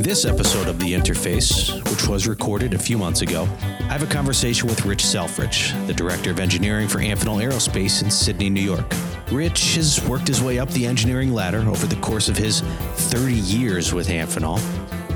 In 0.00 0.04
this 0.04 0.24
episode 0.24 0.66
of 0.66 0.78
The 0.78 0.94
Interface, 0.94 1.74
which 1.90 2.08
was 2.08 2.26
recorded 2.26 2.72
a 2.72 2.78
few 2.78 2.96
months 2.96 3.20
ago, 3.20 3.46
I 3.80 3.92
have 3.92 4.02
a 4.02 4.06
conversation 4.06 4.66
with 4.66 4.86
Ritch 4.86 5.04
Selfridge, 5.04 5.74
the 5.86 5.92
Director 5.92 6.30
of 6.30 6.40
Engineering 6.40 6.88
for 6.88 7.00
Amphenol 7.00 7.44
Aerospace 7.44 8.02
in 8.02 8.10
Sidney, 8.10 8.48
New 8.48 8.62
York. 8.62 8.86
Ritch 9.30 9.74
has 9.74 10.02
worked 10.08 10.26
his 10.26 10.42
way 10.42 10.58
up 10.58 10.70
the 10.70 10.86
engineering 10.86 11.34
ladder 11.34 11.60
over 11.68 11.86
the 11.86 11.96
course 11.96 12.30
of 12.30 12.38
his 12.38 12.62
30 12.62 13.34
years 13.34 13.92
with 13.92 14.08
Amphenol. 14.08 14.58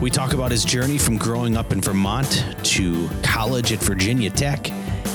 We 0.02 0.11
talk 0.11 0.34
about 0.34 0.50
his 0.50 0.66
journey 0.66 0.98
from 0.98 1.16
growing 1.16 1.57
up 1.57 1.73
in 1.73 1.80
Vermont 1.80 2.45
to 2.64 3.09
college 3.23 3.73
at 3.73 3.79
Virginia 3.79 4.29
Tech 4.29 4.71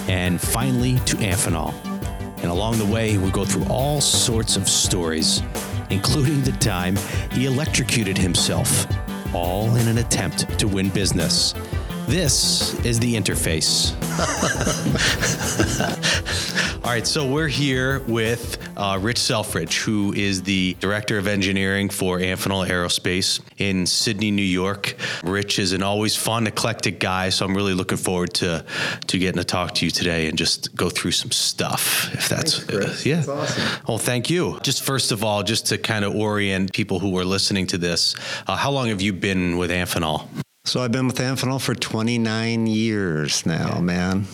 and 0.10 0.42
finally 0.42 0.96
to 1.06 1.16
Amphenol. 1.18 1.76
And 2.42 2.46
along 2.46 2.80
the 2.80 2.92
way, 2.92 3.20
we 3.20 3.30
go 3.30 3.46
through 3.46 3.66
all 3.66 4.02
sorts 4.02 4.56
of 4.56 4.68
stories, 4.68 5.44
including 5.92 6.42
the 6.42 6.54
time 6.54 6.96
he 7.34 7.46
electrocuted 7.46 8.18
himself, 8.18 8.88
all 9.34 9.76
in 9.76 9.88
an 9.88 9.98
attempt 10.00 10.58
to 10.60 10.68
win 10.68 10.90
business. 10.90 11.54
This 12.08 12.74
is 12.86 13.00
the 13.00 13.16
interface. 13.16 13.94
All 16.90 16.96
right, 16.96 17.06
so 17.06 17.28
we're 17.28 17.48
here 17.48 18.00
with 18.08 18.58
uh, 18.76 18.98
Ritch 19.00 19.20
Selfridge, 19.20 19.78
who 19.78 20.12
is 20.12 20.42
the 20.42 20.76
Director 20.80 21.20
of 21.20 21.28
Engineering 21.28 21.88
for 21.88 22.18
Amphenol 22.18 22.68
Aerospace 22.68 23.42
in 23.60 23.86
Sidney, 23.86 24.32
New 24.32 24.42
York. 24.42 24.96
Ritch 25.24 25.60
is 25.60 25.72
an 25.74 25.84
always 25.84 26.16
fun, 26.16 26.48
eclectic 26.48 27.00
guy, 27.00 27.30
so 27.30 27.46
I'm 27.46 27.56
really 27.56 27.76
looking 27.76 28.00
forward 28.00 28.34
to 28.36 28.66
to 29.06 29.20
getting 29.20 29.38
to 29.38 29.44
talk 29.44 29.76
to 29.76 29.86
you 29.86 29.92
today 29.92 30.30
and 30.30 30.36
just 30.36 30.76
go 30.76 30.90
through 30.90 31.12
some 31.12 31.30
stuff. 31.30 32.12
If 32.12 32.28
that's 32.28 32.64
Thanks, 32.64 33.06
yeah, 33.06 33.18
That's 33.18 33.28
awesome. 33.28 33.84
Well, 33.88 34.00
thank 34.00 34.32
you. 34.32 34.60
Just 34.64 34.82
first 34.82 35.12
of 35.12 35.24
all, 35.24 35.44
just 35.44 35.68
to 35.68 35.78
kind 35.78 36.04
of 36.04 36.16
orient 36.16 36.74
people 36.74 36.98
who 36.98 37.16
are 37.20 37.24
listening 37.24 37.68
to 37.68 37.78
this, 37.78 38.16
uh, 38.48 38.56
how 38.56 38.72
long 38.72 38.88
have 38.88 39.00
you 39.00 39.14
been 39.14 39.58
with 39.58 39.70
Amphenol? 39.70 40.28
So 40.66 40.82
I've 40.82 40.92
been 40.92 41.06
with 41.06 41.18
Amphenol 41.18 41.62
for 41.62 41.76
29 41.76 42.66
years 42.66 43.46
now, 43.46 43.80
man. 43.80 44.26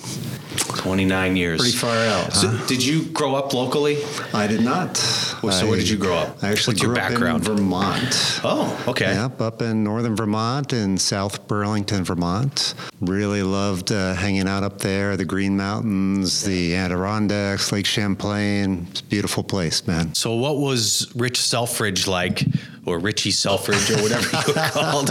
29 0.78 1.36
years. 1.36 1.62
Pretty 1.62 1.78
far 1.78 1.96
out. 1.96 2.34
So, 2.34 2.48
huh? 2.50 2.66
did 2.68 2.84
you 2.84 3.06
grow 3.06 3.36
up 3.36 3.54
locally? 3.54 3.98
I 4.34 4.48
did 4.48 4.62
not. 4.62 4.98
So, 4.98 5.68
where 5.68 5.78
did 5.78 5.88
you 5.88 5.98
grow 5.98 6.16
up? 6.18 6.44
I 6.44 6.50
actually 6.50 6.74
What's 6.74 6.82
your 6.84 6.94
grew 6.94 7.04
up 7.04 7.10
background? 7.12 7.48
in 7.48 7.56
Vermont. 7.58 8.40
Oh, 8.44 8.84
okay. 8.88 9.14
Yep, 9.14 9.42
up 9.42 9.62
in 9.62 9.84
northern 9.84 10.16
Vermont 10.16 10.74
and 10.74 11.00
South 11.00 11.48
Burlington, 11.48 12.04
Vermont. 12.04 12.74
Really 13.00 13.44
loved 13.44 13.92
uh, 13.92 14.16
hanging 14.16 14.48
out 14.48 14.64
up 14.64 14.80
there, 14.80 15.16
the 15.18 15.26
Green 15.26 15.56
Mountains, 15.56 16.44
the 16.44 16.74
Adirondacks, 16.76 17.72
Lake 17.72 17.86
Champlain. 17.86 18.88
It's 18.90 19.02
a 19.02 19.04
beautiful 19.04 19.44
place, 19.44 19.86
man. 19.86 20.16
So, 20.16 20.34
what 20.36 20.58
was 20.58 21.12
Ritch 21.16 21.38
Selfridge 21.40 22.08
like, 22.08 22.44
or 22.88 22.98
Richie 22.98 23.30
Selfridge, 23.32 23.92
or 23.92 24.02
whatever 24.02 24.28
you 24.32 24.54
were 24.54 24.70
called? 24.72 25.10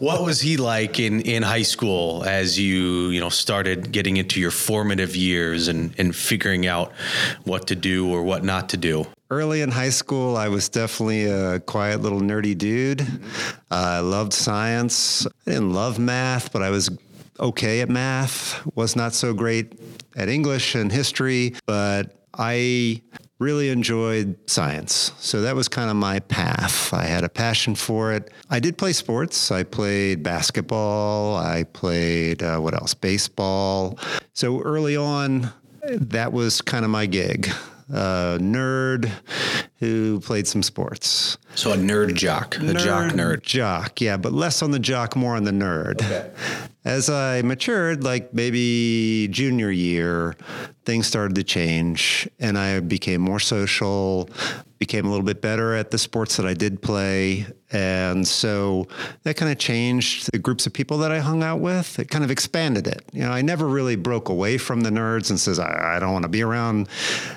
What 0.00 0.22
was 0.22 0.42
he 0.42 0.58
like 0.58 1.00
in, 1.00 1.22
in 1.22 1.42
high 1.42 1.62
school 1.62 2.24
as 2.26 2.58
you 2.58 3.08
you 3.08 3.20
know 3.20 3.30
started 3.30 3.90
getting 3.90 4.18
into 4.18 4.38
your 4.38 4.50
formative 4.50 4.91
years 5.00 5.68
and, 5.68 5.94
and 5.98 6.14
figuring 6.14 6.66
out 6.66 6.92
what 7.44 7.66
to 7.68 7.76
do 7.76 8.10
or 8.10 8.22
what 8.22 8.44
not 8.44 8.68
to 8.70 8.76
do? 8.76 9.06
Early 9.30 9.62
in 9.62 9.70
high 9.70 9.90
school, 9.90 10.36
I 10.36 10.48
was 10.48 10.68
definitely 10.68 11.24
a 11.24 11.60
quiet 11.60 12.02
little 12.02 12.20
nerdy 12.20 12.56
dude. 12.56 13.00
Uh, 13.00 13.06
I 13.70 14.00
loved 14.00 14.32
science. 14.32 15.26
I 15.26 15.52
didn't 15.52 15.72
love 15.72 15.98
math, 15.98 16.52
but 16.52 16.62
I 16.62 16.70
was 16.70 16.90
okay 17.40 17.80
at 17.80 17.88
math. 17.88 18.64
Was 18.76 18.94
not 18.94 19.14
so 19.14 19.32
great 19.32 19.72
at 20.16 20.28
English 20.28 20.74
and 20.74 20.92
history, 20.92 21.54
but 21.66 22.21
I 22.38 23.02
really 23.38 23.70
enjoyed 23.70 24.36
science. 24.48 25.12
So 25.18 25.42
that 25.42 25.56
was 25.56 25.68
kind 25.68 25.90
of 25.90 25.96
my 25.96 26.20
path. 26.20 26.94
I 26.94 27.04
had 27.04 27.24
a 27.24 27.28
passion 27.28 27.74
for 27.74 28.12
it. 28.12 28.30
I 28.50 28.60
did 28.60 28.78
play 28.78 28.92
sports. 28.92 29.50
I 29.50 29.64
played 29.64 30.22
basketball. 30.22 31.36
I 31.36 31.64
played, 31.64 32.42
uh, 32.42 32.58
what 32.58 32.74
else? 32.74 32.94
Baseball. 32.94 33.98
So 34.32 34.62
early 34.62 34.96
on, 34.96 35.52
that 35.82 36.32
was 36.32 36.60
kind 36.62 36.84
of 36.84 36.90
my 36.90 37.06
gig. 37.06 37.50
A 37.90 38.38
nerd 38.40 39.10
who 39.80 40.20
played 40.20 40.46
some 40.46 40.62
sports. 40.62 41.36
So, 41.56 41.72
a 41.72 41.76
nerd 41.76 42.14
jock, 42.14 42.56
a 42.56 42.72
jock 42.72 43.12
nerd. 43.12 43.42
Jock, 43.42 44.00
yeah, 44.00 44.16
but 44.16 44.32
less 44.32 44.62
on 44.62 44.70
the 44.70 44.78
jock, 44.78 45.16
more 45.16 45.34
on 45.36 45.44
the 45.44 45.50
nerd. 45.50 46.00
As 46.84 47.08
I 47.08 47.42
matured, 47.42 48.02
like 48.02 48.34
maybe 48.34 49.28
junior 49.30 49.70
year, 49.70 50.36
things 50.84 51.06
started 51.06 51.36
to 51.36 51.44
change 51.44 52.28
and 52.40 52.58
I 52.58 52.80
became 52.80 53.20
more 53.20 53.38
social, 53.38 54.28
became 54.80 55.06
a 55.06 55.08
little 55.08 55.24
bit 55.24 55.40
better 55.40 55.76
at 55.76 55.92
the 55.92 55.98
sports 55.98 56.36
that 56.38 56.46
I 56.46 56.54
did 56.54 56.82
play. 56.82 57.46
And 57.70 58.26
so 58.26 58.88
that 59.22 59.36
kind 59.36 59.52
of 59.52 59.58
changed 59.58 60.32
the 60.32 60.38
groups 60.38 60.66
of 60.66 60.72
people 60.72 60.98
that 60.98 61.12
I 61.12 61.20
hung 61.20 61.44
out 61.44 61.60
with. 61.60 62.00
It 62.00 62.10
kind 62.10 62.24
of 62.24 62.32
expanded 62.32 62.88
it. 62.88 63.04
You 63.12 63.22
know, 63.22 63.30
I 63.30 63.42
never 63.42 63.68
really 63.68 63.94
broke 63.94 64.28
away 64.28 64.58
from 64.58 64.80
the 64.80 64.90
nerds 64.90 65.30
and 65.30 65.38
says, 65.38 65.60
I, 65.60 65.96
I 65.96 66.00
don't 66.00 66.12
want 66.12 66.24
to 66.24 66.28
be 66.28 66.42
around 66.42 66.88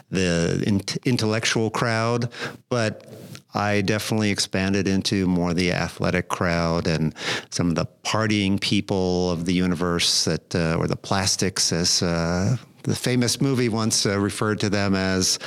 the 0.10 0.64
in- 0.66 0.82
intellectual 1.06 1.70
crowd, 1.70 2.32
but 2.70 3.06
I 3.56 3.82
definitely 3.82 4.32
expanded 4.32 4.88
into 4.88 5.28
more 5.28 5.54
the 5.54 5.72
athletic 5.72 6.28
crowd 6.28 6.88
and 6.88 7.16
some 7.50 7.70
of 7.70 7.76
the 7.76 7.88
partying 8.04 8.60
people 8.60 9.32
of 9.32 9.46
the 9.46 9.54
universe 9.54 10.26
that, 10.26 10.54
uh, 10.54 10.76
or 10.78 10.88
the 10.88 10.98
plastics, 10.98 11.72
as 11.72 12.04
uh, 12.04 12.58
the 12.86 12.96
famous 12.96 13.42
movie 13.42 13.70
once 13.70 14.06
uh, 14.06 14.18
referred 14.20 14.60
to 14.62 14.70
them 14.70 14.96
as. 14.96 15.40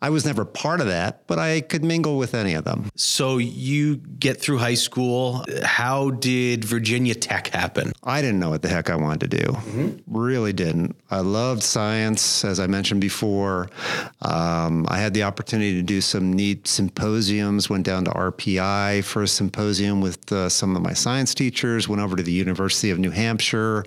I 0.00 0.10
was 0.10 0.24
never 0.24 0.44
part 0.44 0.80
of 0.80 0.86
that, 0.88 1.26
but 1.26 1.38
I 1.38 1.60
could 1.60 1.84
mingle 1.84 2.18
with 2.18 2.34
any 2.34 2.54
of 2.54 2.64
them. 2.64 2.90
So, 2.96 3.38
you 3.38 3.96
get 3.96 4.40
through 4.40 4.58
high 4.58 4.74
school. 4.74 5.44
How 5.62 6.10
did 6.10 6.64
Virginia 6.64 7.14
Tech 7.14 7.48
happen? 7.48 7.92
I 8.02 8.20
didn't 8.20 8.40
know 8.40 8.50
what 8.50 8.62
the 8.62 8.68
heck 8.68 8.90
I 8.90 8.96
wanted 8.96 9.30
to 9.30 9.38
do. 9.44 10.02
Really 10.06 10.52
didn't. 10.52 10.96
I 11.10 11.20
loved 11.20 11.62
science, 11.62 12.44
as 12.44 12.58
I 12.60 12.66
mentioned 12.66 13.00
before. 13.00 13.68
Um, 14.22 14.86
I 14.88 14.98
had 14.98 15.14
the 15.14 15.22
opportunity 15.22 15.74
to 15.74 15.82
do 15.82 16.00
some 16.00 16.32
neat 16.32 16.66
symposiums. 16.66 17.70
Went 17.70 17.84
down 17.84 18.04
to 18.06 18.10
RPI 18.10 19.04
for 19.04 19.22
a 19.22 19.28
symposium 19.28 20.00
with 20.00 20.30
uh, 20.32 20.48
some 20.48 20.76
of 20.76 20.82
my 20.82 20.92
science 20.92 21.34
teachers. 21.34 21.88
Went 21.88 22.02
over 22.02 22.16
to 22.16 22.22
the 22.22 22.32
University 22.32 22.90
of 22.90 22.98
New 22.98 23.10
Hampshire. 23.10 23.84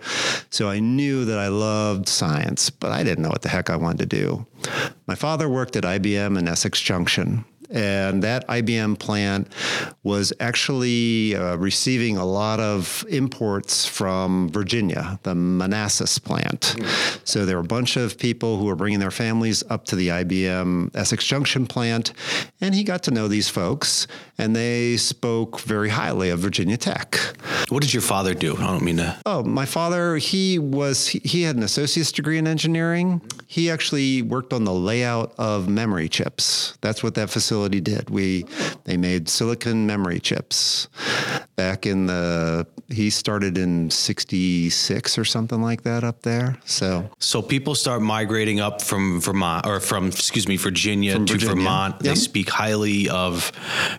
So 0.49 0.69
I 0.69 0.79
knew 0.79 1.25
that 1.25 1.37
I 1.37 1.47
loved 1.47 2.07
science, 2.07 2.69
but 2.85 2.91
I 2.91 3.03
didn't 3.03 3.23
know 3.23 3.29
what 3.29 3.41
the 3.41 3.49
heck 3.49 3.71
I 3.71 3.77
wanted 3.77 4.07
to 4.11 4.15
do. 4.15 4.45
My 5.07 5.15
father 5.15 5.49
worked 5.49 5.75
at 5.75 5.85
IBM 5.85 6.37
in 6.37 6.47
Essex 6.47 6.79
Junction. 6.79 7.43
And 7.69 8.23
that 8.23 8.47
IBM 8.47 8.99
plant 8.99 9.51
was 10.03 10.31
actually 10.39 11.35
uh, 11.35 11.55
receiving 11.57 12.17
a 12.17 12.25
lot 12.25 12.59
of 12.59 13.05
imports 13.09 13.85
from 13.85 14.49
Virginia, 14.49 15.19
the 15.23 15.35
Manassas 15.35 16.19
plant. 16.19 16.75
So 17.23 17.45
there 17.45 17.57
were 17.57 17.63
a 17.63 17.67
bunch 17.67 17.97
of 17.97 18.17
people 18.17 18.57
who 18.57 18.65
were 18.65 18.75
bringing 18.75 18.99
their 18.99 19.11
families 19.11 19.63
up 19.69 19.85
to 19.85 19.95
the 19.95 20.09
IBM 20.09 20.95
Essex 20.95 21.25
Junction 21.25 21.65
plant. 21.67 22.13
And 22.61 22.75
he 22.75 22.83
got 22.83 23.03
to 23.03 23.11
know 23.11 23.27
these 23.27 23.49
folks, 23.49 24.07
and 24.37 24.55
they 24.55 24.97
spoke 24.97 25.59
very 25.61 25.89
highly 25.89 26.29
of 26.29 26.39
Virginia 26.39 26.77
Tech. 26.77 27.17
What 27.69 27.81
did 27.81 27.93
your 27.93 28.01
father 28.01 28.33
do? 28.33 28.55
I 28.57 28.67
don't 28.67 28.83
mean 28.83 28.97
to. 28.97 29.17
Oh, 29.25 29.43
my 29.43 29.65
father, 29.65 30.17
he 30.17 30.59
was 30.59 31.07
he, 31.07 31.19
he 31.19 31.41
had 31.43 31.55
an 31.55 31.63
associate's 31.63 32.11
degree 32.11 32.37
in 32.37 32.47
engineering. 32.47 33.21
He 33.47 33.69
actually 33.69 34.21
worked 34.21 34.53
on 34.53 34.63
the 34.65 34.73
layout 34.73 35.33
of 35.37 35.67
memory 35.67 36.09
chips. 36.09 36.77
That's 36.81 37.01
what 37.01 37.15
that 37.15 37.29
facility 37.29 37.55
did. 37.67 38.09
We 38.09 38.45
they 38.83 38.97
made 38.97 39.29
silicon 39.29 39.85
memory 39.85 40.19
chips. 40.19 40.87
Back 41.55 41.85
in 41.85 42.07
the 42.07 42.67
he 42.89 43.09
started 43.09 43.57
in 43.57 43.89
66 43.89 45.17
or 45.17 45.25
something 45.25 45.61
like 45.61 45.83
that 45.83 46.03
up 46.03 46.21
there. 46.21 46.57
So, 46.65 47.09
So 47.17 47.41
people 47.41 47.73
start 47.73 48.01
migrating 48.01 48.59
up 48.59 48.81
from 48.81 49.19
Vermont 49.21 49.65
or 49.65 49.79
from 49.79 50.07
excuse 50.07 50.47
me 50.47 50.57
Virginia 50.57 51.13
From 51.13 51.25
to 51.25 51.33
Virginia. 51.33 51.55
Vermont. 51.55 51.99
They 51.99 52.15
speak 52.15 52.49
highly 52.49 53.09
of 53.09 53.51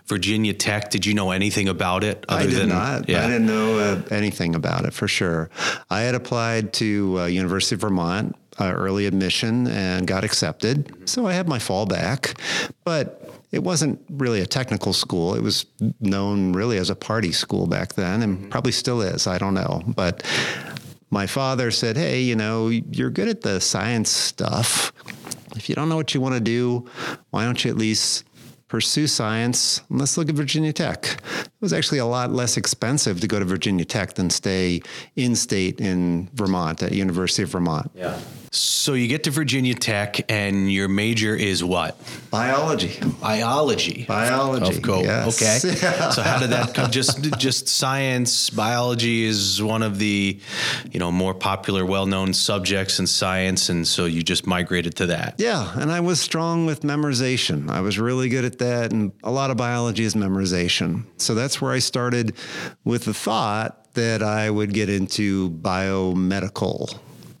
Virginia 0.05 0.53
Tech. 0.53 0.89
Did 0.89 1.05
you 1.05 1.13
know 1.13 1.31
anything 1.31 1.67
about 1.67 2.03
it? 2.03 2.25
I 2.29 2.45
did 2.45 2.69
not. 2.69 3.09
I 3.09 3.27
didn't 3.27 3.45
know 3.45 3.79
uh, 3.79 4.01
anything 4.09 4.55
about 4.55 4.85
it 4.85 4.93
for 4.93 5.07
sure. 5.07 5.49
I 5.89 6.01
had 6.01 6.15
applied 6.15 6.73
to 6.73 7.19
uh, 7.19 7.25
University 7.25 7.75
of 7.75 7.81
Vermont 7.81 8.35
uh, 8.59 8.71
early 8.71 9.05
admission 9.05 9.67
and 9.67 10.07
got 10.07 10.23
accepted. 10.23 11.09
So 11.09 11.27
I 11.27 11.33
had 11.33 11.47
my 11.47 11.59
fallback, 11.59 12.39
but 12.83 13.26
it 13.51 13.63
wasn't 13.63 13.99
really 14.09 14.41
a 14.41 14.45
technical 14.45 14.93
school. 14.93 15.35
It 15.35 15.41
was 15.41 15.65
known 15.99 16.53
really 16.53 16.77
as 16.77 16.89
a 16.89 16.95
party 16.95 17.31
school 17.31 17.67
back 17.67 17.93
then, 17.93 18.21
and 18.21 18.37
mm-hmm. 18.37 18.49
probably 18.49 18.71
still 18.71 19.01
is. 19.01 19.27
I 19.27 19.37
don't 19.37 19.53
know, 19.53 19.83
but. 19.87 20.23
My 21.09 21.25
father 21.25 21.71
said, 21.71 21.95
Hey, 21.95 22.19
you 22.19 22.35
know, 22.35 22.67
you're 22.67 23.09
good 23.09 23.29
at 23.29 23.39
the 23.39 23.61
science 23.61 24.09
stuff. 24.09 24.91
If 25.55 25.69
you 25.69 25.75
don't 25.75 25.87
know 25.87 25.95
what 25.95 26.13
you 26.13 26.19
want 26.19 26.35
to 26.35 26.41
do, 26.41 26.85
why 27.29 27.45
don't 27.45 27.63
you 27.63 27.71
at 27.71 27.77
least 27.77 28.25
pursue 28.67 29.07
science, 29.07 29.81
and 29.89 29.99
let's 29.99 30.17
look 30.17 30.29
at 30.29 30.35
Virginia 30.35 30.73
Tech. 30.73 31.05
It 31.05 31.61
was 31.61 31.73
actually 31.73 31.99
a 31.99 32.05
lot 32.05 32.31
less 32.31 32.57
expensive 32.57 33.21
to 33.21 33.27
go 33.27 33.39
to 33.39 33.45
Virginia 33.45 33.85
Tech 33.85 34.13
than 34.13 34.29
stay 34.29 34.81
in 35.15 35.35
state 35.35 35.79
in 35.79 36.29
Vermont 36.33 36.83
at 36.83 36.91
University 36.91 37.43
of 37.43 37.49
Vermont. 37.49 37.89
Yeah. 37.95 38.19
So 38.51 38.93
you 38.93 39.07
get 39.07 39.23
to 39.25 39.31
Virginia 39.31 39.73
Tech, 39.73 40.31
and 40.31 40.71
your 40.71 40.87
major 40.87 41.35
is 41.35 41.63
what? 41.63 41.97
Biology. 42.31 42.99
Biology. 43.21 44.05
Biology. 44.07 44.77
Of 44.77 44.81
course. 44.81 45.05
Yes. 45.05 45.65
Okay. 45.65 45.77
So 46.17 46.21
how 46.21 46.39
did 46.39 46.51
that 46.51 46.73
come? 46.73 46.89
Just 46.89 47.37
just 47.37 47.67
science. 47.67 48.49
Biology 48.49 49.25
is 49.25 49.61
one 49.61 49.83
of 49.83 49.99
the, 49.99 50.39
you 50.91 50.99
know, 50.99 51.11
more 51.11 51.33
popular, 51.33 51.85
well-known 51.85 52.33
subjects 52.33 52.99
in 52.99 53.07
science, 53.07 53.69
and 53.69 53.87
so 53.87 54.05
you 54.05 54.23
just 54.23 54.47
migrated 54.47 54.95
to 54.95 55.07
that. 55.07 55.35
Yeah, 55.37 55.71
and 55.79 55.91
I 55.91 55.99
was 55.99 56.21
strong 56.21 56.65
with 56.65 56.81
memorization. 56.81 57.69
I 57.69 57.81
was 57.81 57.99
really 57.99 58.29
good 58.29 58.45
at 58.45 58.59
that, 58.59 58.91
and 58.91 59.11
a 59.23 59.31
lot 59.31 59.51
of 59.51 59.57
biology 59.57 60.03
is 60.03 60.15
memorization. 60.15 61.03
So 61.17 61.35
that's 61.35 61.61
where 61.61 61.71
I 61.71 61.79
started 61.79 62.35
with 62.83 63.05
the 63.05 63.13
thought 63.13 63.93
that 63.93 64.23
I 64.23 64.49
would 64.49 64.73
get 64.73 64.89
into 64.89 65.49
biomedical 65.49 66.97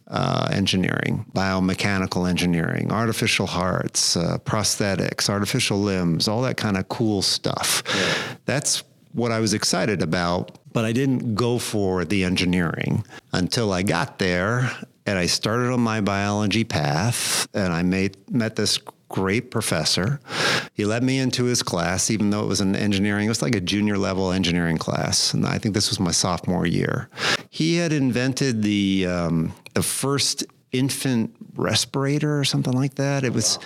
uh, 0.09 0.49
engineering, 0.51 1.25
biomechanical 1.33 2.29
engineering, 2.29 2.91
artificial 2.91 3.45
hearts, 3.45 4.15
uh, 4.15 4.37
prosthetics, 4.39 5.29
artificial 5.29 5.79
limbs, 5.79 6.27
all 6.27 6.41
that 6.41 6.57
kind 6.57 6.77
of 6.77 6.87
cool 6.89 7.21
stuff. 7.21 7.83
Yeah. 7.93 8.35
That's 8.45 8.83
what 9.13 9.31
I 9.31 9.39
was 9.39 9.53
excited 9.53 10.01
about, 10.01 10.57
but 10.73 10.85
I 10.85 10.91
didn't 10.91 11.35
go 11.35 11.57
for 11.57 12.05
the 12.05 12.23
engineering 12.23 13.03
until 13.33 13.73
I 13.73 13.83
got 13.83 14.19
there 14.19 14.71
and 15.05 15.17
I 15.17 15.25
started 15.25 15.71
on 15.71 15.81
my 15.81 16.01
biology 16.01 16.63
path 16.63 17.47
and 17.53 17.73
I 17.73 17.81
made, 17.81 18.15
met 18.31 18.55
this 18.55 18.79
great 19.09 19.51
professor. 19.51 20.19
He 20.73 20.85
let 20.85 21.01
me 21.01 21.17
into 21.17 21.45
his 21.45 21.63
class, 21.63 22.11
even 22.11 22.29
though 22.29 22.43
it 22.43 22.47
was 22.47 22.61
an 22.61 22.75
engineering, 22.75 23.25
it 23.25 23.29
was 23.29 23.41
like 23.41 23.55
a 23.55 23.61
junior 23.61 23.97
level 23.97 24.31
engineering 24.31 24.77
class. 24.77 25.33
And 25.33 25.45
I 25.45 25.57
think 25.57 25.73
this 25.73 25.89
was 25.89 25.99
my 25.99 26.11
sophomore 26.11 26.67
year. 26.67 27.09
He 27.49 27.77
had 27.77 27.93
invented 27.93 28.61
the, 28.61 29.07
um, 29.07 29.53
the 29.77 29.83
first 29.83 30.43
infant 30.71 31.35
respirator 31.53 32.39
or 32.39 32.43
something 32.43 32.73
like 32.73 32.95
that. 32.95 33.23
It 33.23 33.31
was, 33.31 33.59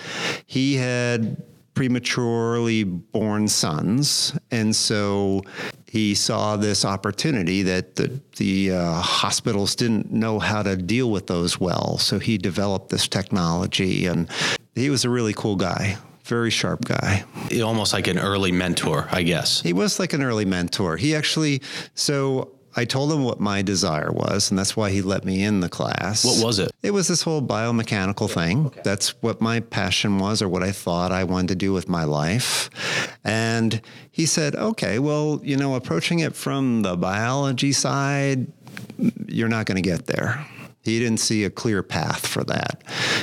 he 0.44 0.74
had 0.74 1.42
prematurely 1.72 2.84
born 2.84 3.48
sons. 3.48 4.38
And 4.50 4.76
so 4.76 5.40
he 5.86 6.14
saw 6.14 6.56
this 6.56 6.84
opportunity 6.84 7.62
that 7.62 7.96
the, 7.96 8.20
the 8.36 8.72
uh, 8.72 9.00
hospitals 9.00 9.74
didn't 9.74 10.12
know 10.12 10.38
how 10.38 10.62
to 10.62 10.76
deal 10.76 11.10
with 11.10 11.28
those 11.28 11.58
well. 11.58 11.96
So 11.96 12.18
he 12.18 12.36
developed 12.36 12.90
this 12.90 13.08
technology 13.08 14.04
and 14.04 14.28
he 14.74 14.90
was 14.90 15.06
a 15.06 15.10
really 15.10 15.32
cool 15.32 15.56
guy 15.56 15.96
very 16.24 16.50
sharp 16.50 16.84
guy. 16.84 17.24
Almost 17.62 17.92
like 17.92 18.06
an 18.06 18.16
early 18.16 18.52
mentor, 18.52 19.08
I 19.10 19.24
guess. 19.24 19.60
He 19.60 19.72
was 19.72 19.98
like 19.98 20.12
an 20.12 20.22
early 20.22 20.44
mentor. 20.44 20.96
He 20.96 21.16
actually, 21.16 21.62
so 21.94 22.52
I 22.74 22.84
told 22.84 23.12
him 23.12 23.22
what 23.22 23.40
my 23.40 23.62
desire 23.62 24.10
was, 24.10 24.50
and 24.50 24.58
that's 24.58 24.76
why 24.76 24.90
he 24.90 25.02
let 25.02 25.24
me 25.24 25.42
in 25.42 25.60
the 25.60 25.68
class. 25.68 26.24
What 26.24 26.44
was 26.44 26.58
it? 26.58 26.72
It 26.82 26.92
was 26.92 27.08
this 27.08 27.22
whole 27.22 27.42
biomechanical 27.42 28.30
thing. 28.30 28.66
Okay. 28.66 28.80
That's 28.84 29.10
what 29.22 29.40
my 29.40 29.60
passion 29.60 30.18
was, 30.18 30.40
or 30.42 30.48
what 30.48 30.62
I 30.62 30.72
thought 30.72 31.12
I 31.12 31.24
wanted 31.24 31.48
to 31.48 31.54
do 31.54 31.72
with 31.72 31.88
my 31.88 32.04
life. 32.04 32.70
And 33.24 33.80
he 34.10 34.26
said, 34.26 34.56
okay, 34.56 34.98
well, 34.98 35.40
you 35.42 35.56
know, 35.56 35.74
approaching 35.74 36.20
it 36.20 36.34
from 36.34 36.82
the 36.82 36.96
biology 36.96 37.72
side, 37.72 38.46
you're 39.26 39.48
not 39.48 39.66
going 39.66 39.82
to 39.82 39.88
get 39.88 40.06
there. 40.06 40.46
He 40.84 40.98
didn't 40.98 41.20
see 41.20 41.44
a 41.44 41.50
clear 41.50 41.80
path 41.84 42.26
for 42.26 42.42
that. 42.42 42.82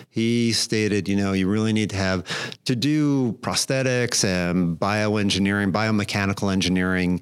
He 0.09 0.53
stated, 0.53 1.09
you 1.09 1.17
know, 1.17 1.33
you 1.33 1.49
really 1.49 1.73
need 1.73 1.89
to 1.89 1.97
have 1.97 2.23
to 2.63 2.73
do 2.73 3.33
prosthetics 3.41 4.23
and 4.23 4.79
bioengineering, 4.79 5.73
biomechanical 5.73 6.53
engineering. 6.53 7.19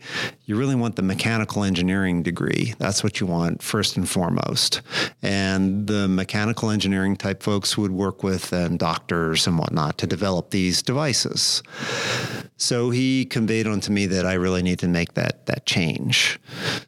You 0.47 0.55
really 0.55 0.75
want 0.75 0.95
the 0.95 1.01
mechanical 1.01 1.65
engineering 1.65 2.23
degree. 2.23 2.73
That's 2.79 3.03
what 3.03 3.19
you 3.19 3.27
want 3.27 3.61
first 3.61 3.97
and 3.97 4.07
foremost. 4.07 4.81
And 5.21 5.87
the 5.87 6.07
mechanical 6.07 6.69
engineering 6.69 7.17
type 7.17 7.43
folks 7.43 7.77
would 7.77 7.91
work 7.91 8.23
with 8.23 8.53
um, 8.53 8.77
doctors 8.77 9.45
and 9.45 9.59
whatnot 9.59 9.97
to 9.97 10.07
develop 10.07 10.51
these 10.51 10.81
devices. 10.81 11.61
So 12.55 12.91
he 12.91 13.25
conveyed 13.25 13.67
onto 13.67 13.91
me 13.91 14.05
that 14.05 14.25
I 14.25 14.35
really 14.35 14.63
need 14.63 14.79
to 14.79 14.87
make 14.87 15.15
that 15.15 15.47
that 15.47 15.65
change. 15.65 16.39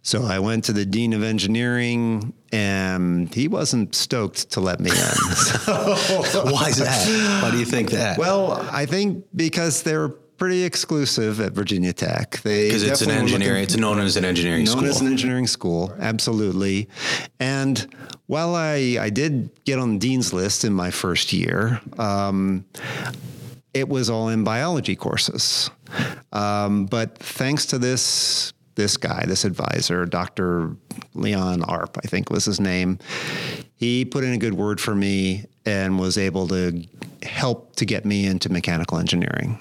So 0.04 0.24
I 0.24 0.40
went 0.40 0.64
to 0.66 0.74
the 0.74 0.86
dean 0.86 1.12
of 1.12 1.22
engineering 1.22 2.34
and 2.54 3.34
he 3.34 3.50
wasn't 3.50 3.94
stoked 3.94 4.52
to 4.52 4.62
let 4.62 4.80
me 4.80 4.90
in. 4.90 4.96
Why 5.68 6.70
is 6.70 6.78
that? 6.78 7.42
Why 7.44 7.52
do 7.52 7.58
you 7.58 7.66
think 7.66 7.92
that? 7.92 8.18
Well, 8.18 8.54
I 8.72 8.86
think 8.86 9.26
because 9.36 9.84
they're 9.84 10.14
pretty 10.40 10.64
exclusive 10.64 11.40
at 11.42 11.52
Virginia 11.52 11.94
Tech. 11.94 12.32
Because 12.44 12.84
it's 12.84 13.02
an 13.02 13.12
engineering, 13.12 13.62
it's 13.62 13.78
known 13.78 14.00
as 14.00 14.18
an 14.18 14.26
engineering 14.26 14.64
known 14.64 14.68
school. 14.68 14.82
Known 14.82 14.90
as 14.90 15.02
an 15.02 15.08
engineering 15.08 15.48
school, 15.48 15.94
absolutely. 16.00 16.90
And 17.40 17.94
while 18.26 18.56
I, 18.56 18.98
I 19.00 19.10
did 19.10 19.52
get 19.66 19.78
on 19.78 19.94
the 19.94 20.00
dean's 20.00 20.34
list 20.34 20.64
in 20.64 20.74
my 20.74 20.90
first 20.90 21.34
year, 21.34 21.82
um, 22.00 22.66
it 23.74 23.88
was 23.88 24.10
all 24.10 24.30
in 24.30 24.44
biology 24.44 24.96
courses. 24.96 25.70
Um, 26.32 26.86
but 26.86 27.18
thanks 27.18 27.66
to 27.68 27.78
this 27.78 28.54
this 28.76 28.96
guy, 28.96 29.26
this 29.28 29.44
advisor, 29.44 30.06
Dr. 30.06 30.74
Leon 31.14 31.64
Arp, 31.64 31.98
I 32.02 32.08
think 32.08 32.30
was 32.30 32.46
his 32.46 32.62
name. 32.62 32.98
He 33.76 34.06
put 34.06 34.24
in 34.24 34.32
a 34.32 34.38
good 34.38 34.54
word 34.54 34.80
for 34.80 34.96
me 34.96 35.44
and 35.66 36.00
was 36.00 36.18
able 36.18 36.48
to 36.48 36.86
help 37.24 37.76
to 37.76 37.86
get 37.86 38.06
me 38.06 38.26
into 38.26 38.50
mechanical 38.50 38.98
engineering. 38.98 39.60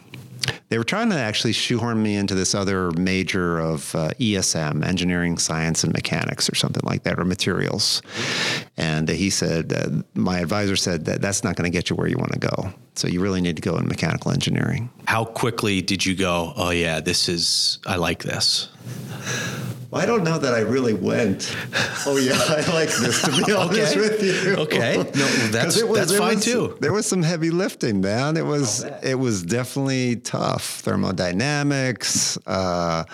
They 0.71 0.77
were 0.77 0.85
trying 0.85 1.09
to 1.11 1.17
actually 1.17 1.53
shoehorn 1.53 2.03
me 2.03 2.17
into 2.17 2.35
this 2.35 2.55
other 2.55 2.91
major 2.93 3.59
of 3.59 3.95
uh, 3.95 4.11
ESM, 4.21 4.85
engineering, 4.85 5.39
science, 5.39 5.83
and 5.83 5.93
mechanics, 5.93 6.51
or 6.51 6.55
something 6.55 6.83
like 6.85 7.05
that, 7.05 7.19
or 7.19 7.25
materials. 7.25 8.03
And 8.77 9.09
he 9.09 9.31
said, 9.31 9.73
uh, 9.73 10.03
my 10.15 10.41
advisor 10.41 10.77
said 10.77 11.07
that 11.07 11.23
that's 11.23 11.43
not 11.43 11.57
going 11.57 11.71
to 11.71 11.77
get 11.77 11.89
you 11.89 11.97
where 11.97 12.07
you 12.07 12.19
want 12.19 12.33
to 12.33 12.39
go. 12.39 12.73
So 12.97 13.09
you 13.09 13.21
really 13.21 13.41
need 13.41 13.57
to 13.57 13.63
go 13.63 13.77
in 13.79 13.87
mechanical 13.87 14.31
engineering. 14.31 14.91
How 15.07 15.25
quickly 15.25 15.81
did 15.81 16.05
you 16.05 16.15
go, 16.15 16.53
oh, 16.57 16.71
yeah, 16.71 17.01
this 17.01 17.29
is, 17.29 17.79
I 17.87 17.97
like 17.97 18.23
this? 18.23 18.69
I 19.91 20.05
don't 20.05 20.23
know 20.23 20.39
that 20.39 20.53
I 20.53 20.61
really 20.61 20.93
went. 20.93 21.57
Oh 22.07 22.19
yeah, 22.19 22.35
I 22.35 22.57
like 22.75 22.91
this. 22.91 23.23
To 23.23 23.45
be 23.45 23.53
honest 23.55 23.97
okay. 23.97 24.01
with 24.01 24.23
you, 24.23 24.57
okay, 24.57 24.97
no, 24.97 25.27
that's 25.51 25.83
was, 25.83 25.99
that's 25.99 26.19
fine 26.19 26.37
was, 26.37 26.45
too. 26.45 26.77
There 26.81 26.93
was 26.93 27.07
some 27.07 27.23
heavy 27.23 27.51
lifting, 27.51 28.03
man. 28.03 28.37
It 28.37 28.45
was 28.45 28.85
it 29.03 29.19
was 29.19 29.43
definitely 29.43 30.17
tough. 30.17 30.81
Thermodynamics, 30.81 32.39
uh, 32.47 33.05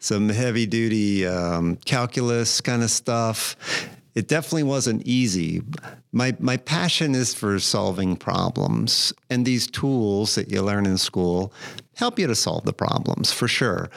some 0.00 0.28
heavy 0.28 0.66
duty 0.66 1.26
um, 1.26 1.76
calculus 1.76 2.60
kind 2.60 2.82
of 2.82 2.90
stuff. 2.90 3.56
It 4.16 4.26
definitely 4.26 4.64
wasn't 4.64 5.06
easy. 5.06 5.62
My 6.10 6.36
my 6.40 6.56
passion 6.56 7.14
is 7.14 7.34
for 7.34 7.60
solving 7.60 8.16
problems, 8.16 9.12
and 9.30 9.46
these 9.46 9.68
tools 9.68 10.34
that 10.34 10.50
you 10.50 10.60
learn 10.60 10.86
in 10.86 10.98
school 10.98 11.52
help 11.94 12.18
you 12.18 12.26
to 12.26 12.34
solve 12.34 12.64
the 12.64 12.72
problems 12.72 13.32
for 13.32 13.46
sure. 13.46 13.90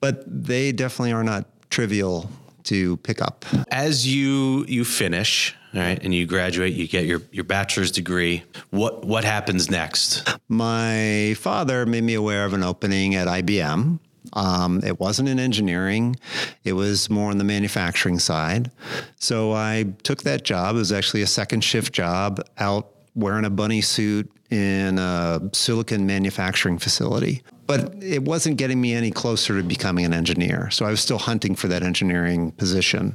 But 0.00 0.22
they 0.26 0.70
definitely 0.70 1.12
are 1.12 1.24
not 1.24 1.46
trivial 1.72 2.30
to 2.64 2.96
pick 2.98 3.20
up. 3.20 3.44
As 3.68 4.06
you 4.06 4.64
you 4.68 4.84
finish, 4.84 5.56
all 5.74 5.80
right, 5.80 6.02
and 6.02 6.14
you 6.14 6.26
graduate, 6.26 6.74
you 6.74 6.86
get 6.86 7.06
your 7.06 7.22
your 7.32 7.44
bachelor's 7.44 7.90
degree. 7.90 8.44
What 8.70 9.04
what 9.04 9.24
happens 9.24 9.70
next? 9.70 10.28
My 10.48 11.34
father 11.38 11.86
made 11.86 12.04
me 12.04 12.14
aware 12.14 12.44
of 12.44 12.52
an 12.52 12.62
opening 12.62 13.14
at 13.14 13.26
IBM. 13.26 13.98
Um, 14.34 14.80
it 14.84 15.00
wasn't 15.00 15.28
in 15.28 15.40
engineering; 15.40 16.16
it 16.62 16.74
was 16.74 17.10
more 17.10 17.30
on 17.30 17.38
the 17.38 17.44
manufacturing 17.44 18.18
side. 18.18 18.70
So 19.16 19.52
I 19.52 19.86
took 20.04 20.22
that 20.22 20.44
job. 20.44 20.76
It 20.76 20.78
was 20.78 20.92
actually 20.92 21.22
a 21.22 21.26
second 21.26 21.64
shift 21.64 21.92
job 21.92 22.40
out 22.58 22.88
wearing 23.14 23.44
a 23.44 23.50
bunny 23.50 23.80
suit 23.80 24.30
in 24.50 24.98
a 24.98 25.40
silicon 25.52 26.06
manufacturing 26.06 26.78
facility 26.78 27.42
but 27.66 27.94
it 28.02 28.22
wasn't 28.22 28.58
getting 28.58 28.80
me 28.80 28.92
any 28.92 29.10
closer 29.10 29.56
to 29.56 29.66
becoming 29.66 30.04
an 30.04 30.12
engineer. 30.12 30.70
So 30.70 30.84
I 30.84 30.90
was 30.90 31.00
still 31.00 31.16
hunting 31.16 31.54
for 31.54 31.68
that 31.68 31.82
engineering 31.82 32.50
position. 32.52 33.14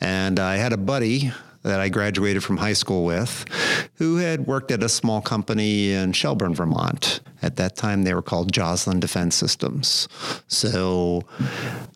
And 0.00 0.40
I 0.40 0.56
had 0.56 0.72
a 0.72 0.78
buddy 0.78 1.30
that 1.62 1.78
I 1.80 1.88
graduated 1.90 2.42
from 2.42 2.56
high 2.56 2.72
school 2.72 3.04
with 3.04 3.44
who 3.96 4.16
had 4.16 4.46
worked 4.46 4.70
at 4.70 4.82
a 4.82 4.88
small 4.88 5.20
company 5.20 5.92
in 5.92 6.12
Shelburne, 6.12 6.54
Vermont. 6.54 7.20
At 7.40 7.56
that 7.56 7.76
time, 7.76 8.02
they 8.02 8.14
were 8.14 8.22
called 8.22 8.52
Joslin 8.52 8.98
Defense 8.98 9.36
Systems. 9.36 10.08
So 10.48 11.22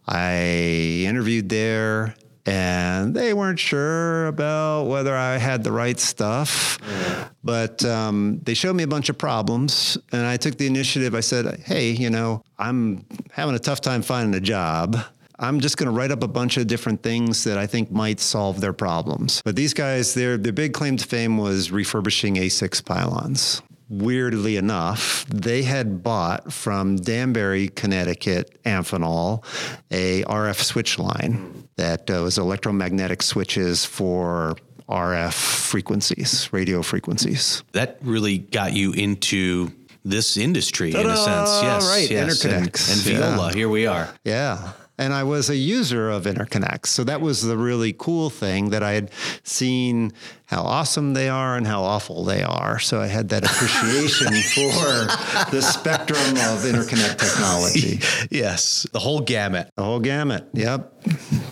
I 0.07 1.05
interviewed 1.07 1.49
there 1.49 2.15
and 2.47 3.15
they 3.15 3.35
weren't 3.35 3.59
sure 3.59 4.27
about 4.27 4.85
whether 4.85 5.15
I 5.15 5.37
had 5.37 5.65
the 5.65 5.73
right 5.73 5.99
stuff. 5.99 6.79
Yeah. 6.89 7.29
But 7.43 7.85
um, 7.85 8.41
they 8.45 8.55
showed 8.55 8.77
me 8.77 8.85
a 8.85 8.89
bunch 8.89 9.09
of 9.09 9.19
problems, 9.19 9.99
and 10.13 10.25
I 10.25 10.37
took 10.37 10.57
the 10.57 10.67
initiative. 10.67 11.15
I 11.15 11.21
said, 11.21 11.61
"Hey, 11.61 11.91
you 11.91 12.11
know, 12.11 12.43
I'm 12.59 13.05
having 13.33 13.55
a 13.55 13.59
tough 13.59 13.81
time 13.81 14.03
finding 14.03 14.35
a 14.35 14.41
job." 14.41 14.97
I'm 15.39 15.61
just 15.61 15.77
going 15.77 15.87
to 15.87 15.93
write 15.93 16.11
up 16.11 16.23
a 16.23 16.29
bunch 16.29 16.57
of 16.57 16.67
different 16.67 17.03
things 17.03 17.45
that 17.45 17.59
I 17.59 17.67
think 17.67 17.91
might 17.91 18.21
solve 18.21 18.63
their 18.63 18.73
problems. 18.73 19.43
But 19.45 19.55
these 19.55 19.75
guys, 19.75 20.15
their 20.15 20.39
their 20.39 20.53
big 20.53 20.73
claim 20.73 20.97
to 20.97 21.07
fame 21.07 21.37
was 21.37 21.71
refurbishing 21.71 22.37
A6 22.37 22.85
pylons 22.85 23.61
weirdly 23.89 24.57
enough, 24.57 25.25
they 25.29 25.63
had 25.63 26.03
bought 26.03 26.53
from 26.53 26.97
Danbury, 26.97 27.69
Connecticut, 27.69 28.63
Amphenol, 28.65 29.45
a 29.91 30.23
RF 30.25 30.57
switch 30.63 30.99
line 30.99 31.69
that 31.77 32.11
uh, 32.11 32.23
was 32.23 32.39
electromagnetic 32.39 33.23
switches 33.23 33.85
for 33.85 34.57
RF 34.89 35.35
frequencies, 35.35 36.49
radio 36.53 36.83
frequencies. 36.83 37.63
That 37.73 37.99
really 38.03 38.39
got 38.39 38.73
you 38.73 38.93
into 38.93 39.73
this 40.05 40.37
industry 40.37 40.91
in 40.95 41.07
a 41.07 41.17
sense. 41.17 41.51
Yes, 41.63 41.89
Right, 41.89 42.11
yes. 42.11 42.45
And, 42.45 42.55
and 42.67 42.71
Viola, 42.73 43.49
Yeah. 43.49 43.53
here 43.55 43.69
we 43.69 43.87
are. 43.87 44.09
Yeah. 44.25 44.73
And 44.99 45.13
I 45.13 45.25
was 45.25 45.51
a 45.51 45.57
user 45.57 46.09
of 46.11 46.25
interconnects. 46.25 46.87
So 46.87 47.05
that 47.05 47.21
was 47.21 47.43
the 47.43 47.57
really 47.59 47.93
cool 47.93 48.31
thing 48.31 48.71
that 48.71 48.83
I 48.83 48.93
had 48.93 49.11
seen 49.43 50.13
how 50.47 50.63
awesome 50.63 51.13
they 51.13 51.29
are 51.29 51.57
and 51.57 51.67
how 51.67 51.83
awful 51.83 52.25
they 52.25 52.43
are. 52.43 52.79
So 52.79 53.01
I 53.01 53.07
had 53.09 53.29
that 53.31 53.45
appreciation 53.51 54.33
for 54.55 55.51
the 55.55 55.61
spectrum 55.61 56.19
of 56.31 56.63
interconnect 56.65 57.19
technology. 57.19 58.01
Yes, 58.31 58.87
the 58.93 58.99
whole 58.99 59.21
gamut. 59.21 59.71
The 59.77 59.83
whole 59.85 60.01
gamut. 60.01 60.49
Yep. 60.53 60.93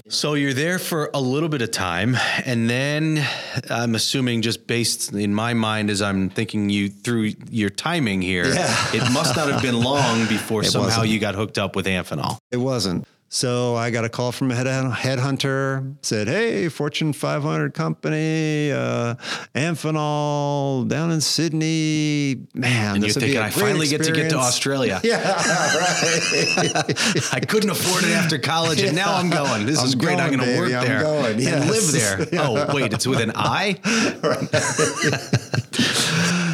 So 0.09 0.35
you're 0.35 0.53
there 0.53 0.79
for 0.79 1.11
a 1.15 1.21
little 1.21 1.49
bit 1.49 1.63
of 1.63 1.71
time, 1.71 2.17
and 2.45 2.69
then 2.69 3.25
I'm 3.71 3.95
assuming, 3.95 4.43
just 4.43 4.67
based 4.67 5.13
in 5.13 5.35
my 5.35 5.55
mind 5.55 5.89
as 5.91 6.03
I'm 6.03 6.29
thinking 6.31 6.71
you 6.71 6.89
through 6.89 7.33
your 7.51 7.71
timing 7.71 8.23
here, 8.23 8.47
Yeah. 8.47 8.75
it 8.93 9.13
must 9.13 9.37
not 9.37 9.49
have 9.51 9.63
been 9.63 9.81
long 9.81 10.27
before 10.27 10.65
somehow 10.65 10.89
wasn't. 10.89 11.09
you 11.09 11.21
got 11.21 11.35
hooked 11.35 11.59
up 11.59 11.77
with 11.77 11.87
Amphenol. 11.87 12.39
It 12.51 12.57
wasn't. 12.59 13.07
So 13.35 13.75
I 13.75 13.91
got 13.91 14.05
a 14.05 14.09
call 14.09 14.31
from 14.31 14.53
a 14.53 14.55
head 14.55 14.69
headhunter. 14.69 15.97
Said, 16.03 16.29
"Hey, 16.29 16.69
Fortune 16.69 17.13
500 17.13 17.75
company, 17.75 18.71
uh, 18.71 19.17
Amphenol 19.57 20.87
down 20.87 21.11
in 21.11 21.21
Sydney. 21.21 22.47
Man, 22.55 22.95
And 22.95 23.03
you're 23.03 23.09
this 23.09 23.17
would 23.17 23.23
be 23.23 23.33
thinking, 23.33 23.43
I 23.43 23.51
finally 23.51 23.89
get 23.89 24.05
to 24.05 24.13
get 24.13 24.31
to. 24.31 24.37
Australia. 24.37 25.01
Yeah, 25.03 25.17
right. 25.19 26.95
I 27.33 27.41
couldn't 27.41 27.71
afford 27.71 28.05
it 28.05 28.11
after 28.11 28.39
college, 28.39 28.81
and 28.81 28.95
now 28.95 29.17
I'm 29.17 29.31
going. 29.31 29.67
This 29.67 29.81
I'm 29.81 29.87
is 29.87 29.97
great. 29.97 30.21
I'm 30.21 30.31
going, 30.31 30.49
to 30.49 30.57
work. 30.57 30.73
I'm 30.73 30.87
there 30.87 31.03
going. 31.03 31.45
and 31.45 31.69
live 31.69 31.91
there. 31.91 32.29
Oh, 32.41 32.73
wait, 32.73 32.93
it's 32.93 33.07
with 33.07 33.21
an 33.21 33.33
I? 33.35 33.81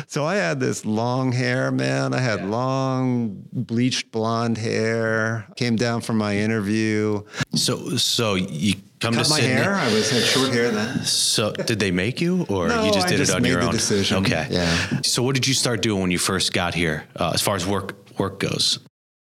So 0.08 0.24
I 0.24 0.36
had 0.36 0.60
this 0.60 0.84
long 0.84 1.32
hair, 1.32 1.70
man. 1.70 2.14
I 2.14 2.18
had 2.18 2.44
long 2.44 3.42
bleached 3.52 4.10
blonde 4.12 4.58
hair. 4.58 5.46
Came 5.56 5.76
down 5.76 6.00
from 6.00 6.16
my 6.18 6.36
interview. 6.36 7.22
So, 7.54 7.96
so 7.96 8.34
you 8.34 8.74
come 9.00 9.14
Cut 9.14 9.24
to 9.24 9.30
my 9.30 9.40
Sydney. 9.40 9.54
hair. 9.54 9.74
I 9.74 9.92
was 9.92 10.10
had 10.10 10.22
short 10.22 10.52
hair 10.52 10.70
then. 10.70 11.04
So, 11.04 11.52
did 11.52 11.78
they 11.78 11.90
make 11.90 12.20
you, 12.20 12.44
or 12.48 12.68
No, 12.68 12.84
you 12.84 12.92
just 12.92 13.08
did 13.08 13.18
just 13.18 13.32
it 13.32 13.36
on 13.36 13.42
made 13.42 13.50
your 13.50 13.60
the 13.60 13.66
own? 13.66 13.72
decision. 13.72 14.18
Okay. 14.24 14.46
Yeah. 14.50 15.00
So, 15.02 15.22
what 15.22 15.34
did 15.34 15.46
you 15.46 15.54
start 15.54 15.82
doing 15.82 16.00
when 16.02 16.10
you 16.10 16.18
first 16.18 16.52
got 16.52 16.74
here, 16.74 17.04
uh, 17.16 17.30
as 17.34 17.40
far 17.42 17.54
as 17.56 17.66
work 17.66 17.94
work 18.18 18.40
goes? 18.40 18.78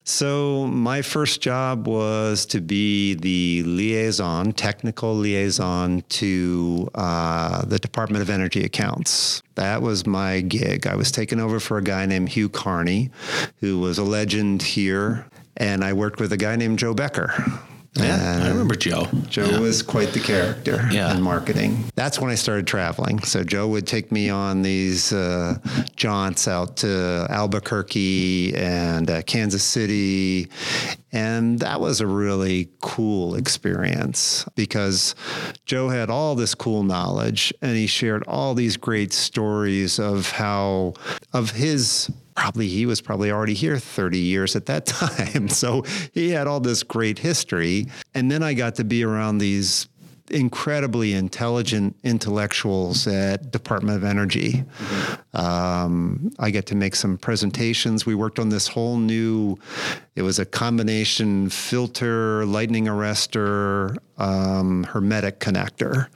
So 0.04 0.66
my 0.66 1.04
first 1.04 1.42
job 1.42 1.88
was 1.88 2.46
to 2.48 2.60
be 2.60 3.14
the 3.14 3.64
liaison, 3.64 4.52
technical 4.54 5.16
liaison 5.16 6.04
to 6.10 6.90
uh, 6.96 7.66
the 7.66 7.78
Department 7.78 8.24
of 8.24 8.30
Energy 8.30 8.64
accounts. 8.64 9.44
That 9.56 9.84
was 9.84 10.08
my 10.08 10.42
gig. 10.42 10.88
I 10.88 10.96
was 10.96 11.12
taken 11.12 11.40
over 11.40 11.60
for 11.60 11.78
a 11.78 11.84
guy 11.84 12.08
named 12.08 12.30
Hugh 12.30 12.50
Carney, 12.50 13.12
who 13.60 13.80
was 13.80 14.00
a 14.00 14.04
legend 14.04 14.64
here, 14.64 15.28
and 15.58 15.84
I 15.84 15.94
worked 15.94 16.20
with 16.20 16.34
a 16.34 16.38
guy 16.38 16.56
named 16.56 16.80
Joe 16.80 16.96
Becker. 16.96 17.32
Yeah, 17.96 18.44
I 18.46 18.48
remember 18.48 18.76
Joe. 18.76 19.06
Joe 19.28 19.46
Yeah. 19.50 19.60
was 19.60 19.82
quite 19.82 20.14
the 20.14 20.22
character 20.22 20.88
Yeah. 20.94 21.14
in 21.14 21.22
marketing. 21.22 21.84
That's 21.96 22.20
when 22.20 22.32
I 22.32 22.36
started 22.36 22.66
traveling. 22.66 23.22
So 23.24 23.44
Joe 23.44 23.68
would 23.68 23.86
take 23.86 24.14
me 24.14 24.30
on 24.30 24.62
these 24.62 25.12
uh, 25.12 25.58
jaunts 25.98 26.48
out 26.48 26.78
to 26.78 27.28
Albuquerque 27.30 28.56
and 28.56 29.12
uh, 29.12 29.22
Kansas 29.24 29.64
City. 29.64 30.48
And 31.12 31.60
that 31.60 31.82
was 31.82 32.00
a 32.00 32.08
really 32.08 32.70
cool 32.82 33.36
experience 33.36 34.46
because 34.56 35.14
Joe 35.66 35.90
had 35.90 36.10
all 36.10 36.36
this 36.36 36.56
cool 36.56 36.84
knowledge 36.84 37.54
and 37.62 37.76
he 37.76 37.88
shared 37.88 38.24
all 38.26 38.54
these 38.54 38.78
great 38.78 39.12
stories 39.12 40.00
of 40.00 40.32
how, 40.32 40.94
of 41.34 41.52
his 41.52 42.10
probably 42.42 42.68
he 42.68 42.88
was 42.88 43.02
probably 43.02 43.30
already 43.30 43.54
here 43.54 43.78
30 43.78 44.18
years 44.18 44.56
at 44.56 44.66
that 44.66 44.84
time. 44.88 45.48
So 45.48 45.84
he 46.12 46.32
had 46.32 46.48
all 46.48 46.60
this 46.60 46.82
great 46.82 47.20
history. 47.20 47.86
And 48.16 48.32
then 48.32 48.42
I 48.42 48.56
got 48.56 48.74
to 48.76 48.84
be 48.84 49.04
around 49.04 49.38
these 49.38 49.88
incredibly 50.32 51.14
intelligent 51.14 51.96
intellectuals 52.04 53.06
at 53.06 53.52
Department 53.52 53.98
of 53.98 54.04
Energy. 54.04 54.64
Um, 55.34 56.32
I 56.40 56.50
get 56.50 56.66
to 56.68 56.76
make 56.76 56.96
some 56.96 57.16
presentations. 57.18 58.08
We 58.08 58.16
worked 58.16 58.40
on 58.40 58.50
this 58.50 58.68
whole 58.68 58.98
new, 58.98 59.58
it 60.16 60.24
was 60.24 60.40
a 60.40 60.46
combination 60.46 61.50
filter, 61.50 62.44
lightning 62.48 62.86
arrestor, 62.86 63.98
um, 64.18 64.84
hermetic 64.86 65.40
connector, 65.40 66.08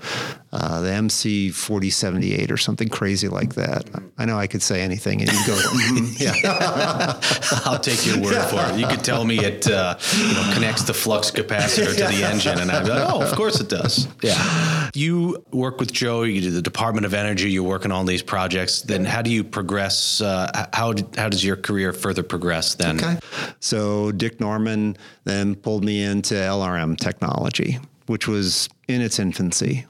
uh, 0.55 0.79
the 0.79 0.89
MC4078 0.89 2.49
or 2.49 2.55
something 2.55 2.87
crazy 2.87 3.27
like 3.27 3.55
that. 3.55 3.89
I 4.17 4.23
know 4.23 4.37
I 4.37 4.47
could 4.47 4.61
say 4.61 4.81
anything 4.81 5.21
and 5.21 5.29
you'd 5.31 5.45
go, 5.45 5.53
"Mhm, 5.57 6.19
yeah. 6.43 7.19
I'll 7.65 7.79
take 7.79 8.05
your 8.05 8.21
word 8.21 8.41
for 8.45 8.61
it. 8.73 8.79
You 8.79 8.87
could 8.87 9.03
tell 9.03 9.25
me 9.25 9.39
it 9.39 9.69
uh, 9.69 9.97
you 10.15 10.33
know, 10.33 10.51
connects 10.53 10.83
the 10.83 10.93
flux 10.93 11.29
capacitor 11.29 11.93
to 11.93 12.15
the 12.15 12.23
engine, 12.23 12.57
and 12.59 12.71
I'd 12.71 12.85
be 12.85 12.89
like, 12.91 13.09
oh, 13.09 13.21
of 13.21 13.35
course 13.35 13.59
it 13.59 13.67
does. 13.67 14.07
Yeah. 14.21 14.89
You 14.93 15.43
work 15.51 15.79
with 15.79 15.91
Joe. 15.91 16.23
You 16.23 16.39
do 16.39 16.51
the 16.51 16.61
Department 16.61 17.05
of 17.05 17.13
Energy. 17.13 17.51
You're 17.51 17.63
working 17.63 17.91
on 17.91 18.05
these 18.05 18.21
projects. 18.23 18.81
Then 18.81 19.03
how 19.03 19.21
do 19.21 19.31
you 19.31 19.43
progress? 19.43 20.21
Uh, 20.21 20.67
how 20.71 20.93
did, 20.93 21.13
how 21.17 21.27
does 21.27 21.43
your 21.43 21.57
career 21.57 21.91
further 21.91 22.23
progress 22.23 22.75
then? 22.75 22.97
Okay. 22.97 23.19
So 23.59 24.13
Dick 24.13 24.39
Norman 24.39 24.95
then 25.25 25.55
pulled 25.55 25.83
me 25.83 26.01
into 26.01 26.35
LRM 26.35 26.97
technology, 26.97 27.79
which 28.05 28.27
was 28.27 28.69
in 28.87 29.01
its 29.01 29.19
infancy. 29.19 29.85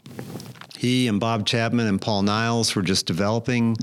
He 0.86 1.08
and 1.08 1.20
Bob 1.20 1.48
Chapman 1.48 1.88
and 1.88 2.00
Paul 2.00 2.22
Niles 2.22 2.76
were 2.76 2.84
just 2.84 3.08
developing 3.08 3.76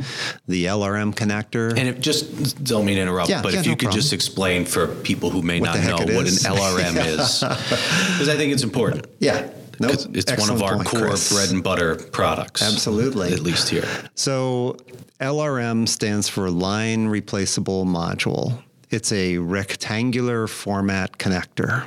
the 0.46 0.66
LRM 0.66 1.12
connector. 1.14 1.76
And 1.76 1.88
if 1.88 2.00
just 2.00 2.62
don't 2.62 2.84
mean 2.84 2.94
to 2.94 3.02
interrupt, 3.02 3.28
Yeah, 3.28 3.42
but 3.42 3.52
yeah, 3.54 3.58
if 3.60 3.66
you 3.66 3.72
no 3.72 3.76
could 3.76 3.86
problem. 3.86 4.00
just 4.00 4.12
explain 4.12 4.64
for 4.64 4.86
people 4.86 5.28
who 5.30 5.42
may 5.42 5.58
What 5.60 5.74
not 5.74 5.84
know 5.84 5.96
it 5.96 6.14
what 6.14 6.26
an. 6.28 6.34
LRM 6.34 6.96
is, 7.18 7.40
because 7.40 8.28
I 8.28 8.36
think 8.36 8.52
it's 8.52 8.62
important. 8.62 9.06
yeah. 9.18 9.48
Nope. 9.80 9.96
It's 10.12 10.30
one 10.38 10.50
of 10.50 10.62
our 10.62 10.76
point, 10.76 10.86
core 10.86 11.08
Chris. 11.08 11.32
bread 11.32 11.50
and 11.50 11.60
butter 11.64 11.96
products. 11.96 12.62
Absolutely. 12.62 13.32
At 13.32 13.40
least 13.40 13.68
here. 13.68 13.88
So 14.14 14.76
LRM 15.18 15.88
stands 15.88 16.28
for 16.28 16.48
line 16.50 17.06
replaceable 17.08 17.84
module. 17.84 18.62
It's 18.92 19.10
a 19.10 19.38
rectangular 19.38 20.46
format 20.46 21.16
connector, 21.16 21.86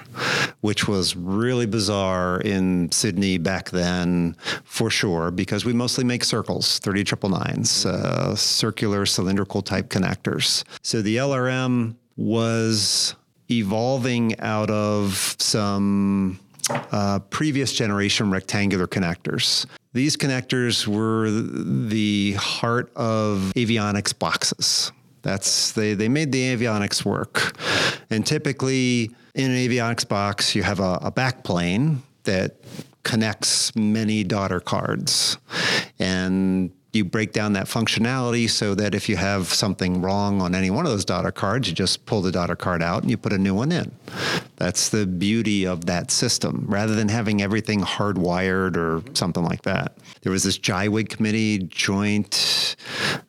which 0.62 0.88
was 0.88 1.16
really 1.16 1.68
bizarre 1.68 2.42
in 2.42 2.92
Sidney 2.92 3.38
back 3.38 3.70
then, 3.70 4.36
for 4.64 4.90
sure, 4.90 5.30
because 5.30 5.66
we 5.66 5.72
mostly 5.72 6.04
make 6.04 6.24
circles, 6.24 6.80
30 6.80 7.04
triple 7.04 7.30
nines, 7.30 7.86
uh, 7.86 8.36
circular 8.36 9.06
cylindrical 9.06 9.62
type 9.62 9.90
connectors. 9.90 10.64
So 10.82 11.04
the 11.04 11.18
LRM 11.18 11.96
was 12.18 13.16
evolving 13.52 14.40
out 14.40 14.72
of 14.72 15.36
some 15.38 16.40
uh, 16.72 17.20
previous 17.30 17.72
generation 17.72 18.32
rectangular 18.32 18.88
connectors. 18.88 19.68
These 19.94 20.18
connectors 20.18 20.88
were 20.88 21.30
the 21.30 22.34
heart 22.34 22.92
of 22.96 23.54
avionics 23.56 24.18
boxes. 24.18 24.92
That's 25.26 25.72
they 25.72 25.96
they 25.96 26.08
made 26.08 26.32
the 26.32 26.56
avionics 26.56 27.04
work, 27.04 27.58
and 28.12 28.24
typically 28.24 29.10
in 29.34 29.50
an 29.50 29.58
avionics 29.58 30.08
box 30.08 30.54
you 30.54 30.62
have 30.62 30.80
a, 30.80 31.00
a 31.02 31.12
backplane 31.12 31.98
that 32.26 32.58
connects 33.02 33.76
many 33.76 34.24
daughter 34.24 34.60
cards, 34.60 35.40
and 35.98 36.70
you 36.94 37.04
break 37.04 37.34
down 37.34 37.54
that 37.54 37.66
functionality 37.66 38.48
so 38.50 38.76
that 38.76 38.96
if 38.96 39.10
you 39.10 39.18
have 39.18 39.48
something 39.48 40.02
wrong 40.02 40.42
on 40.42 40.54
any 40.56 40.70
one 40.70 40.86
of 40.86 40.92
those 40.92 41.04
daughter 41.04 41.32
cards, 41.32 41.68
you 41.68 41.74
just 41.74 42.06
pull 42.06 42.22
the 42.22 42.32
daughter 42.32 42.56
card 42.56 42.82
out 42.82 43.02
and 43.02 43.12
you 43.12 43.18
put 43.18 43.34
a 43.34 43.38
new 43.38 43.54
one 43.54 43.72
in. 43.72 43.92
That's 44.56 44.90
the 44.90 45.06
beauty 45.06 45.66
of 45.66 45.86
that 45.86 46.10
system, 46.10 46.66
rather 46.70 46.96
than 46.96 47.10
having 47.10 47.42
everything 47.42 47.82
hardwired 47.82 48.78
or 48.78 49.04
something 49.14 49.44
like 49.44 49.64
that. 49.64 49.98
There 50.22 50.32
was 50.32 50.44
this 50.44 50.58
JIAWG 50.58 51.10
committee, 51.10 51.58
joint 51.68 52.76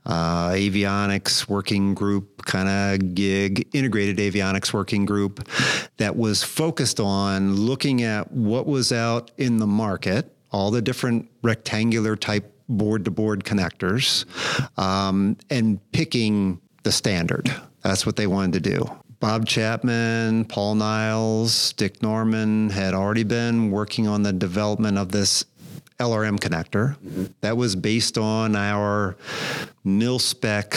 uh, 0.07 0.51
avionics 0.51 1.49
working 1.49 1.93
group 1.93 2.45
kind 2.47 2.69
of 2.69 3.15
gig, 3.15 3.69
integrated 3.75 4.19
avionics 4.19 4.73
working 4.73 5.05
group 5.05 5.47
that 5.97 6.17
was 6.17 6.43
focused 6.43 7.01
on 7.01 7.55
looking 7.55 8.03
at 8.03 8.31
what 8.33 8.67
was 8.67 8.93
out 8.93 9.31
in 9.37 9.59
the 9.59 9.67
market, 9.67 10.33
all 10.53 10.71
the 10.71 10.81
different 10.81 11.29
rectangular 11.43 12.17
type 12.17 12.53
board 12.69 13.05
to 13.05 13.11
board 13.11 13.45
connectors, 13.45 14.25
um, 14.79 15.37
and 15.51 15.81
picking 15.93 16.61
the 16.85 16.93
standard. 16.93 17.53
That's 17.83 18.07
what 18.07 18.17
they 18.17 18.27
wanted 18.27 18.65
to 18.65 18.71
do. 18.71 18.91
Bob 19.19 19.47
Chapman, 19.47 20.45
Paul 20.45 20.75
Niles, 20.75 21.73
Dick 21.73 22.03
Norman 22.03 22.71
had 22.71 22.95
already 22.95 23.25
been 23.25 23.71
working 23.71 24.07
on 24.07 24.23
the 24.23 24.33
development 24.33 24.99
of 24.99 25.11
this 25.11 25.45
LRM 25.99 26.39
connector 26.39 26.97
mm-hmm. 26.99 27.25
that 27.41 27.57
was 27.57 27.77
based 27.77 28.19
on 28.19 28.55
our 28.57 29.17
mil 29.85 30.19
spec 30.19 30.75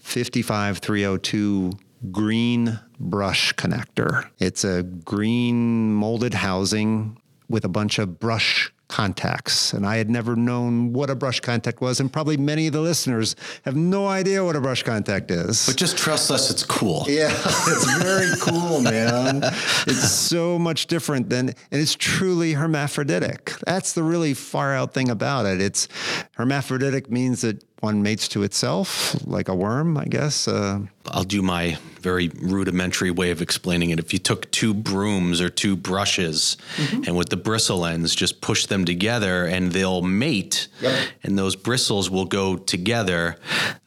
55302 0.00 1.72
green 2.10 2.80
brush 2.98 3.54
connector. 3.54 4.28
It's 4.38 4.64
a 4.64 4.82
green 4.82 5.92
molded 5.92 6.34
housing 6.34 7.18
with 7.48 7.64
a 7.64 7.68
bunch 7.68 7.98
of 7.98 8.18
brush 8.18 8.72
contacts. 8.92 9.72
And 9.72 9.86
I 9.86 9.96
had 9.96 10.10
never 10.10 10.36
known 10.36 10.92
what 10.92 11.08
a 11.08 11.14
brush 11.14 11.40
contact 11.40 11.80
was. 11.80 11.98
And 11.98 12.12
probably 12.12 12.36
many 12.36 12.66
of 12.66 12.74
the 12.74 12.82
listeners 12.82 13.34
have 13.64 13.74
no 13.74 14.06
idea 14.06 14.44
what 14.44 14.54
a 14.54 14.60
brush 14.60 14.82
contact 14.82 15.30
is. 15.30 15.64
But 15.66 15.76
just 15.76 15.96
trust 15.96 16.30
us, 16.30 16.50
it's 16.50 16.62
cool. 16.62 17.06
Yeah, 17.08 17.30
it's 17.68 18.02
very 18.02 18.28
cool, 18.42 18.82
man. 18.82 19.40
It's 19.86 20.10
so 20.10 20.58
much 20.58 20.88
different 20.88 21.30
than, 21.30 21.48
and 21.48 21.80
it's 21.80 21.94
truly 21.94 22.52
hermaphroditic. 22.52 23.54
That's 23.64 23.94
the 23.94 24.02
really 24.02 24.34
far 24.34 24.74
out 24.74 24.92
thing 24.92 25.08
about 25.08 25.46
it. 25.46 25.62
It's 25.62 25.88
hermaphroditic 26.36 27.10
means 27.10 27.40
that 27.40 27.64
one 27.82 28.00
mates 28.00 28.28
to 28.28 28.44
itself, 28.44 29.16
like 29.26 29.48
a 29.48 29.54
worm, 29.54 29.98
I 29.98 30.04
guess. 30.04 30.46
Uh, 30.46 30.78
I'll 31.08 31.24
do 31.24 31.42
my 31.42 31.76
very 32.00 32.28
rudimentary 32.40 33.10
way 33.10 33.32
of 33.32 33.42
explaining 33.42 33.90
it. 33.90 33.98
If 33.98 34.12
you 34.12 34.20
took 34.20 34.48
two 34.52 34.72
brooms 34.72 35.40
or 35.40 35.48
two 35.48 35.74
brushes 35.74 36.56
mm-hmm. 36.76 37.02
and 37.06 37.16
with 37.16 37.30
the 37.30 37.36
bristle 37.36 37.84
ends 37.84 38.14
just 38.14 38.40
push 38.40 38.66
them 38.66 38.84
together 38.84 39.46
and 39.46 39.72
they'll 39.72 40.02
mate 40.02 40.68
yep. 40.80 41.08
and 41.24 41.36
those 41.36 41.56
bristles 41.56 42.08
will 42.08 42.24
go 42.24 42.56
together, 42.56 43.36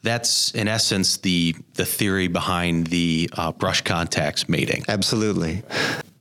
that's 0.02 0.50
in 0.50 0.68
essence 0.68 1.16
the, 1.18 1.56
the 1.74 1.86
theory 1.86 2.28
behind 2.28 2.88
the 2.88 3.30
uh, 3.32 3.50
brush 3.52 3.80
contacts 3.80 4.46
mating. 4.46 4.84
Absolutely. 4.88 5.62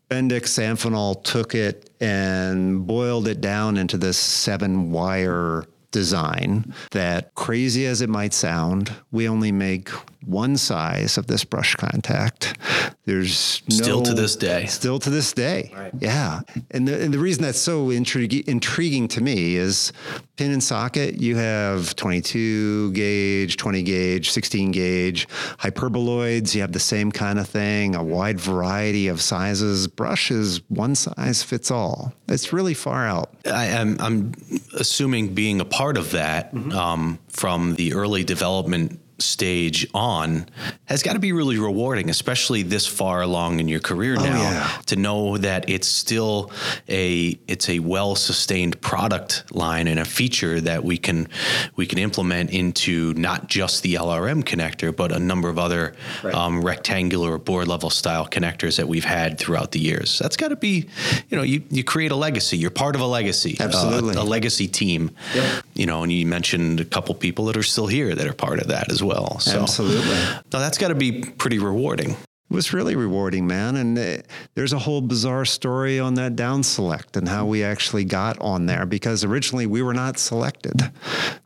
Bendix 0.09 0.59
Amphenol 0.59 1.21
took 1.25 1.55
it 1.55 1.89
and 1.99 2.87
boiled 2.87 3.27
it 3.27 3.41
down 3.41 3.75
into 3.75 3.97
this 3.97 4.17
seven 4.17 4.91
wire 4.91 5.65
design 5.95 6.73
that, 6.91 7.33
crazy 7.35 7.85
as 7.85 8.01
it 8.01 8.09
might 8.09 8.33
sound, 8.33 8.91
we 9.13 9.29
only 9.29 9.51
make 9.53 9.89
one 10.25 10.57
size 10.57 11.17
of 11.17 11.27
this 11.27 11.43
brush 11.43 11.75
contact. 11.75 12.57
There's 13.05 13.61
no, 13.69 13.75
still 13.75 14.01
to 14.03 14.13
this 14.13 14.35
day. 14.35 14.65
Still 14.65 14.99
to 14.99 15.09
this 15.09 15.31
day. 15.33 15.71
Right. 15.75 15.93
Yeah. 15.99 16.41
And 16.71 16.87
the, 16.87 17.03
and 17.03 17.13
the 17.13 17.19
reason 17.19 17.43
that's 17.43 17.59
so 17.59 17.87
intrig- 17.87 18.47
intriguing 18.47 19.07
to 19.09 19.21
me 19.21 19.55
is 19.55 19.93
pin 20.37 20.51
and 20.51 20.63
socket, 20.63 21.21
you 21.21 21.35
have 21.35 21.95
22 21.95 22.91
gauge, 22.93 23.57
20 23.57 23.83
gauge, 23.83 24.31
16 24.31 24.71
gauge, 24.71 25.27
hyperboloids, 25.59 26.55
you 26.55 26.61
have 26.61 26.71
the 26.71 26.79
same 26.79 27.11
kind 27.11 27.39
of 27.39 27.47
thing, 27.47 27.95
a 27.95 28.03
wide 28.03 28.39
variety 28.39 29.07
of 29.07 29.21
sizes. 29.21 29.87
Brush 29.87 30.31
is 30.31 30.61
one 30.69 30.95
size 30.95 31.43
fits 31.43 31.69
all. 31.69 32.13
It's 32.27 32.51
really 32.51 32.73
far 32.73 33.07
out. 33.07 33.33
I, 33.45 33.65
am 33.67 33.97
I'm, 33.99 34.01
I'm 34.01 34.61
assuming 34.77 35.33
being 35.33 35.61
a 35.61 35.65
part 35.65 35.97
of 35.97 36.11
that 36.11 36.53
mm-hmm. 36.53 36.71
um, 36.71 37.19
from 37.29 37.75
the 37.75 37.93
early 37.93 38.23
development 38.23 38.99
stage 39.19 39.87
on 39.93 40.45
has 40.85 41.01
got 41.01 41.13
to 41.13 41.19
be 41.19 41.31
really 41.31 41.57
rewarding, 41.57 42.09
especially 42.09 42.63
this 42.63 42.85
far 42.85 43.21
along 43.21 43.59
in 43.59 43.67
your 43.67 43.79
career 43.79 44.15
oh, 44.17 44.23
now, 44.23 44.41
yeah. 44.41 44.81
to 44.85 44.95
know 44.95 45.37
that 45.37 45.69
it's 45.69 45.87
still 45.87 46.51
a 46.89 47.37
it's 47.47 47.69
a 47.69 47.79
well 47.79 48.15
sustained 48.15 48.79
product 48.81 49.43
line 49.53 49.87
and 49.87 49.99
a 49.99 50.05
feature 50.05 50.59
that 50.61 50.83
we 50.83 50.97
can 50.97 51.27
we 51.75 51.85
can 51.85 51.97
implement 51.97 52.51
into 52.51 53.13
not 53.13 53.47
just 53.47 53.83
the 53.83 53.95
LRM 53.95 54.43
connector, 54.43 54.95
but 54.95 55.11
a 55.11 55.19
number 55.19 55.49
of 55.49 55.57
other 55.57 55.95
right. 56.23 56.33
um, 56.33 56.63
rectangular 56.63 57.37
board 57.37 57.67
level 57.67 57.89
style 57.89 58.27
connectors 58.27 58.77
that 58.77 58.87
we've 58.87 59.05
had 59.05 59.37
throughout 59.37 59.71
the 59.71 59.79
years. 59.79 60.19
That's 60.19 60.37
got 60.37 60.49
to 60.49 60.55
be, 60.55 60.89
you 61.29 61.37
know, 61.37 61.43
you 61.43 61.63
you 61.69 61.83
create 61.83 62.11
a 62.11 62.15
legacy. 62.15 62.57
You're 62.57 62.69
part 62.69 62.95
of 62.95 63.01
a 63.01 63.07
legacy, 63.07 63.55
absolutely, 63.59 64.15
uh, 64.15 64.21
a, 64.21 64.23
a, 64.23 64.25
legacy 64.25 64.67
team. 64.67 65.11
Yep. 65.33 65.63
You 65.73 65.85
know, 65.85 66.03
and 66.03 66.11
you 66.11 66.25
mentioned 66.25 66.79
a 66.79 66.85
couple 66.85 67.15
people 67.15 67.45
that 67.45 67.57
are 67.57 67.63
still 67.63 67.87
here 67.87 68.13
that 68.13 68.27
are 68.27 68.33
part 68.33 68.59
of 68.59 68.67
that 68.67 68.91
as 68.91 69.01
well 69.01 69.04
well. 69.05 69.39
So, 69.39 69.61
Absolutely. 69.61 70.15
No, 70.53 70.59
that's 70.59 70.77
got 70.77 70.89
to 70.89 70.95
be 70.95 71.21
pretty 71.21 71.59
rewarding. 71.59 72.11
It 72.11 72.53
was 72.53 72.73
really 72.73 72.95
rewarding, 72.95 73.47
man. 73.47 73.75
And 73.75 73.97
uh, 73.97 74.17
there's 74.53 74.71
a 74.71 74.77
whole 74.77 75.01
bizarre 75.01 75.45
story 75.45 75.99
on 75.99 76.13
that 76.15 76.35
down 76.35 76.61
select 76.61 77.17
and 77.17 77.27
how 77.27 77.45
we 77.47 77.63
actually 77.63 78.05
got 78.05 78.39
on 78.39 78.67
there 78.67 78.85
because 78.85 79.23
originally 79.23 79.65
we 79.65 79.81
were 79.81 79.95
not 79.95 80.19
selected. 80.19 80.91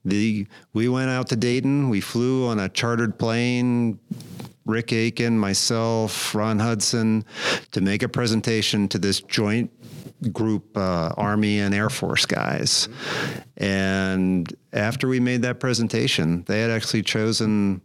The 0.04 0.46
we 0.74 0.90
went 0.90 1.10
out 1.10 1.28
to 1.30 1.36
Dayton. 1.36 1.90
We 1.90 2.02
flew 2.02 2.48
on 2.48 2.60
a 2.60 2.68
chartered 2.68 3.18
plane. 3.18 4.00
Rick 4.66 4.94
Aiken, 4.94 5.40
myself, 5.40 6.36
Ron 6.36 6.60
Hudson, 6.60 7.26
to 7.72 7.82
make 7.82 8.04
a 8.04 8.10
presentation 8.10 8.88
to 8.90 9.00
this 9.00 9.20
joint 9.20 9.72
group, 10.32 10.78
uh, 10.78 11.14
Army 11.18 11.60
and 11.60 11.74
Air 11.74 11.90
Force 11.90 12.26
guys. 12.26 12.90
And 13.58 14.54
after 14.74 15.08
we 15.08 15.20
made 15.20 15.42
that 15.44 15.60
presentation, 15.60 16.44
they 16.48 16.62
had 16.62 16.72
actually 16.72 17.04
chosen 17.04 17.82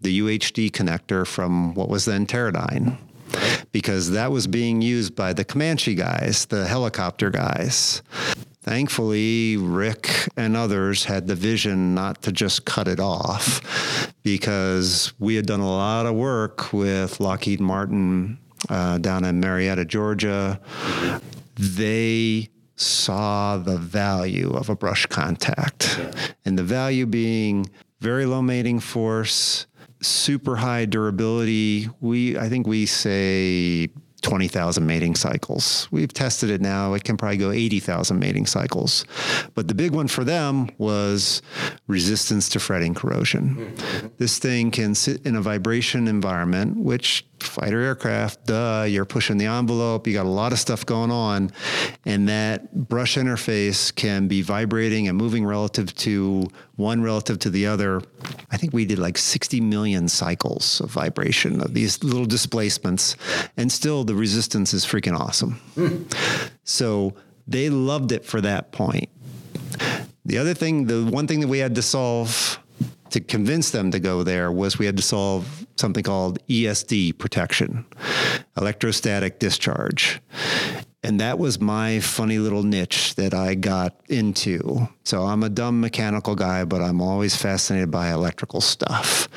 the 0.00 0.20
UHD 0.20 0.70
connector 0.70 1.26
from 1.26 1.74
what 1.74 1.88
was 1.88 2.04
then 2.04 2.26
Teradyne 2.26 2.98
because 3.72 4.10
that 4.12 4.30
was 4.30 4.46
being 4.46 4.80
used 4.80 5.14
by 5.14 5.32
the 5.32 5.44
Comanche 5.44 5.94
guys, 5.94 6.46
the 6.46 6.66
helicopter 6.66 7.30
guys. 7.30 8.02
Thankfully, 8.62 9.56
Rick 9.56 10.28
and 10.36 10.56
others 10.56 11.04
had 11.04 11.26
the 11.26 11.34
vision 11.34 11.94
not 11.94 12.22
to 12.22 12.32
just 12.32 12.64
cut 12.64 12.88
it 12.88 12.98
off 12.98 14.12
because 14.24 15.12
we 15.18 15.36
had 15.36 15.46
done 15.46 15.60
a 15.60 15.70
lot 15.70 16.06
of 16.06 16.14
work 16.14 16.72
with 16.72 17.20
Lockheed 17.20 17.60
Martin 17.60 18.38
uh, 18.68 18.98
down 18.98 19.24
in 19.24 19.38
Marietta, 19.38 19.84
Georgia 19.84 20.60
they 21.56 22.48
saw 22.76 23.56
the 23.56 23.78
value 23.78 24.50
of 24.50 24.68
a 24.68 24.76
brush 24.76 25.06
contact. 25.06 25.96
Yeah. 25.98 26.10
And 26.44 26.58
the 26.58 26.62
value 26.62 27.06
being 27.06 27.70
very 28.00 28.26
low 28.26 28.42
mating 28.42 28.80
force, 28.80 29.66
super 30.00 30.56
high 30.56 30.84
durability. 30.84 31.88
We 32.00 32.38
I 32.38 32.48
think 32.48 32.66
we 32.66 32.86
say 32.86 33.88
20,000 34.22 34.84
mating 34.84 35.14
cycles. 35.14 35.88
We've 35.90 36.12
tested 36.12 36.50
it 36.50 36.60
now. 36.60 36.94
It 36.94 37.04
can 37.04 37.16
probably 37.16 37.36
go 37.36 37.52
80,000 37.52 38.18
mating 38.18 38.46
cycles. 38.46 39.04
But 39.54 39.68
the 39.68 39.74
big 39.74 39.92
one 39.92 40.08
for 40.08 40.24
them 40.24 40.68
was 40.78 41.42
resistance 41.86 42.48
to 42.50 42.58
fretting 42.58 42.94
corrosion. 42.94 43.56
Mm-hmm. 43.56 44.06
This 44.18 44.38
thing 44.38 44.70
can 44.70 44.94
sit 44.94 45.24
in 45.24 45.36
a 45.36 45.40
vibration 45.40 46.08
environment, 46.08 46.76
which 46.76 47.24
fighter 47.40 47.80
aircraft, 47.80 48.46
duh, 48.46 48.86
you're 48.88 49.04
pushing 49.04 49.38
the 49.38 49.46
envelope, 49.46 50.06
you 50.06 50.12
got 50.12 50.26
a 50.26 50.28
lot 50.28 50.52
of 50.52 50.58
stuff 50.58 50.86
going 50.86 51.10
on, 51.10 51.50
and 52.04 52.28
that 52.28 52.88
brush 52.88 53.16
interface 53.16 53.94
can 53.94 54.28
be 54.28 54.42
vibrating 54.42 55.08
and 55.08 55.16
moving 55.16 55.44
relative 55.44 55.94
to 55.96 56.48
one 56.76 57.02
relative 57.02 57.38
to 57.40 57.50
the 57.50 57.66
other. 57.66 58.02
I 58.50 58.56
think 58.56 58.72
we 58.72 58.84
did 58.84 58.98
like 58.98 59.18
60 59.18 59.60
million 59.60 60.08
cycles 60.08 60.80
of 60.80 60.90
vibration 60.90 61.60
of 61.60 61.74
these 61.74 62.02
little 62.02 62.26
displacements, 62.26 63.16
and 63.56 63.70
still 63.70 64.04
the 64.04 64.14
resistance 64.14 64.72
is 64.74 64.84
freaking 64.84 65.18
awesome. 65.18 65.60
Mm. 65.76 66.12
So 66.64 67.14
they 67.46 67.70
loved 67.70 68.12
it 68.12 68.24
for 68.24 68.40
that 68.40 68.72
point. 68.72 69.08
The 70.24 70.38
other 70.38 70.54
thing, 70.54 70.86
the 70.86 71.04
one 71.04 71.26
thing 71.26 71.40
that 71.40 71.48
we 71.48 71.58
had 71.58 71.74
to 71.76 71.82
solve 71.82 72.58
to 73.10 73.20
convince 73.20 73.70
them 73.70 73.90
to 73.92 74.00
go 74.00 74.22
there 74.22 74.50
was 74.50 74.78
we 74.78 74.86
had 74.86 74.96
to 74.96 75.02
solve 75.02 75.65
something 75.76 76.02
called 76.02 76.38
ESD 76.48 77.18
protection, 77.18 77.86
electrostatic 78.56 79.38
discharge. 79.38 80.20
And 81.02 81.20
that 81.20 81.38
was 81.38 81.60
my 81.60 82.00
funny 82.00 82.38
little 82.38 82.64
niche 82.64 83.14
that 83.14 83.32
I 83.32 83.54
got 83.54 83.94
into. 84.08 84.88
So 85.04 85.22
I'm 85.22 85.44
a 85.44 85.48
dumb 85.48 85.80
mechanical 85.80 86.34
guy, 86.34 86.64
but 86.64 86.82
I'm 86.82 87.00
always 87.00 87.36
fascinated 87.36 87.92
by 87.92 88.10
electrical 88.10 88.60
stuff. 88.60 89.28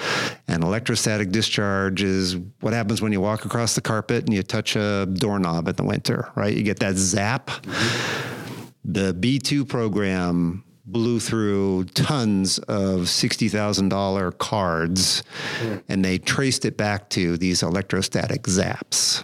And 0.48 0.64
electrostatic 0.64 1.30
discharge 1.30 2.02
is 2.02 2.38
what 2.62 2.74
happens 2.74 3.04
when 3.04 3.12
you 3.12 3.22
walk 3.22 3.46
across 3.46 3.76
the 3.76 3.82
carpet 3.82 4.26
and 4.26 4.34
you 4.34 4.42
touch 4.42 4.76
a 4.76 5.06
doorknob 5.06 5.68
in 5.68 5.76
the 5.76 5.84
winter, 5.84 6.32
right? 6.36 6.56
You 6.56 6.64
get 6.64 6.80
that 6.80 6.96
zap. 6.96 7.48
Mm-hmm. 7.48 8.92
The 8.92 9.14
B2 9.14 9.68
program 9.68 10.64
blew 10.92 11.20
through 11.20 11.86
tons 11.86 12.60
of 12.60 13.02
$60,000 13.02 14.38
cards 14.38 15.24
mm. 15.62 15.84
and 15.88 16.04
they 16.04 16.18
traced 16.18 16.66
it 16.66 16.78
back 16.78 17.10
to 17.10 17.38
these 17.38 17.64
electrostatic 17.64 18.44
zaps 18.44 19.24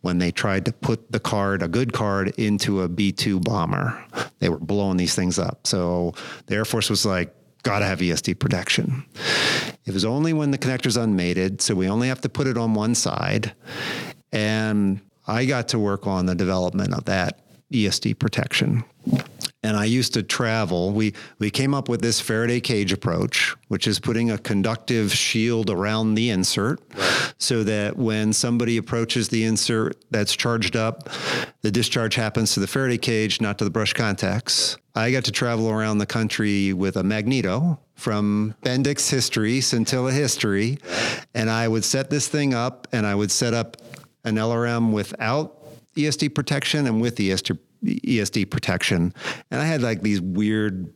when 0.00 0.18
they 0.18 0.30
tried 0.30 0.64
to 0.64 0.72
put 0.72 1.12
the 1.12 1.20
card, 1.20 1.62
a 1.62 1.68
good 1.68 1.92
card, 1.92 2.28
into 2.38 2.82
a 2.82 2.88
B 2.88 3.12
2 3.12 3.40
bomber. 3.40 4.02
They 4.38 4.48
were 4.48 4.58
blowing 4.58 4.96
these 4.96 5.14
things 5.14 5.38
up. 5.38 5.66
So 5.66 6.14
the 6.46 6.56
Air 6.56 6.64
Force 6.64 6.88
was 6.88 7.04
like, 7.04 7.34
got 7.62 7.80
to 7.80 7.84
have 7.84 7.98
ESD 7.98 8.38
protection. 8.38 9.04
It 9.84 9.92
was 9.92 10.04
only 10.04 10.32
when 10.32 10.50
the 10.50 10.58
connector's 10.58 10.96
unmated, 10.96 11.60
so 11.60 11.74
we 11.74 11.88
only 11.88 12.08
have 12.08 12.20
to 12.22 12.28
put 12.28 12.46
it 12.46 12.56
on 12.56 12.74
one 12.74 12.94
side. 12.94 13.52
And 14.32 15.00
I 15.26 15.44
got 15.44 15.68
to 15.68 15.78
work 15.78 16.06
on 16.06 16.26
the 16.26 16.34
development 16.34 16.94
of 16.94 17.04
that 17.04 17.40
ESD 17.72 18.18
protection 18.18 18.84
and 19.62 19.76
I 19.76 19.84
used 19.84 20.14
to 20.14 20.22
travel. 20.22 20.92
We 20.92 21.14
we 21.38 21.50
came 21.50 21.74
up 21.74 21.88
with 21.88 22.00
this 22.00 22.20
Faraday 22.20 22.60
cage 22.60 22.92
approach, 22.92 23.54
which 23.68 23.86
is 23.86 23.98
putting 23.98 24.30
a 24.30 24.38
conductive 24.38 25.12
shield 25.12 25.70
around 25.70 26.14
the 26.14 26.30
insert, 26.30 26.80
right. 26.94 27.34
so 27.38 27.64
that 27.64 27.96
when 27.96 28.32
somebody 28.32 28.76
approaches 28.76 29.28
the 29.28 29.44
insert 29.44 29.96
that's 30.10 30.34
charged 30.34 30.76
up, 30.76 31.08
the 31.62 31.70
discharge 31.70 32.14
happens 32.14 32.54
to 32.54 32.60
the 32.60 32.66
Faraday 32.66 32.98
cage, 32.98 33.40
not 33.40 33.58
to 33.58 33.64
the 33.64 33.70
brush 33.70 33.92
contacts. 33.92 34.76
I 34.94 35.12
got 35.12 35.24
to 35.24 35.32
travel 35.32 35.70
around 35.70 35.98
the 35.98 36.06
country 36.06 36.72
with 36.72 36.96
a 36.96 37.04
magneto 37.04 37.78
from 37.94 38.54
Bendix 38.64 39.10
history, 39.10 39.60
Scintilla 39.60 40.10
history, 40.10 40.78
and 41.34 41.50
I 41.50 41.68
would 41.68 41.84
set 41.84 42.10
this 42.10 42.28
thing 42.28 42.54
up, 42.54 42.88
and 42.92 43.06
I 43.06 43.14
would 43.14 43.30
set 43.30 43.54
up 43.54 43.76
an 44.24 44.36
LRM 44.36 44.92
without 44.92 45.56
ESD 45.96 46.34
protection 46.34 46.86
and 46.86 47.00
with 47.00 47.16
ESD 47.16 47.58
ESD 47.84 48.50
protection, 48.50 49.14
and 49.50 49.60
I 49.60 49.64
had 49.64 49.82
like 49.82 50.02
these 50.02 50.20
weird 50.20 50.92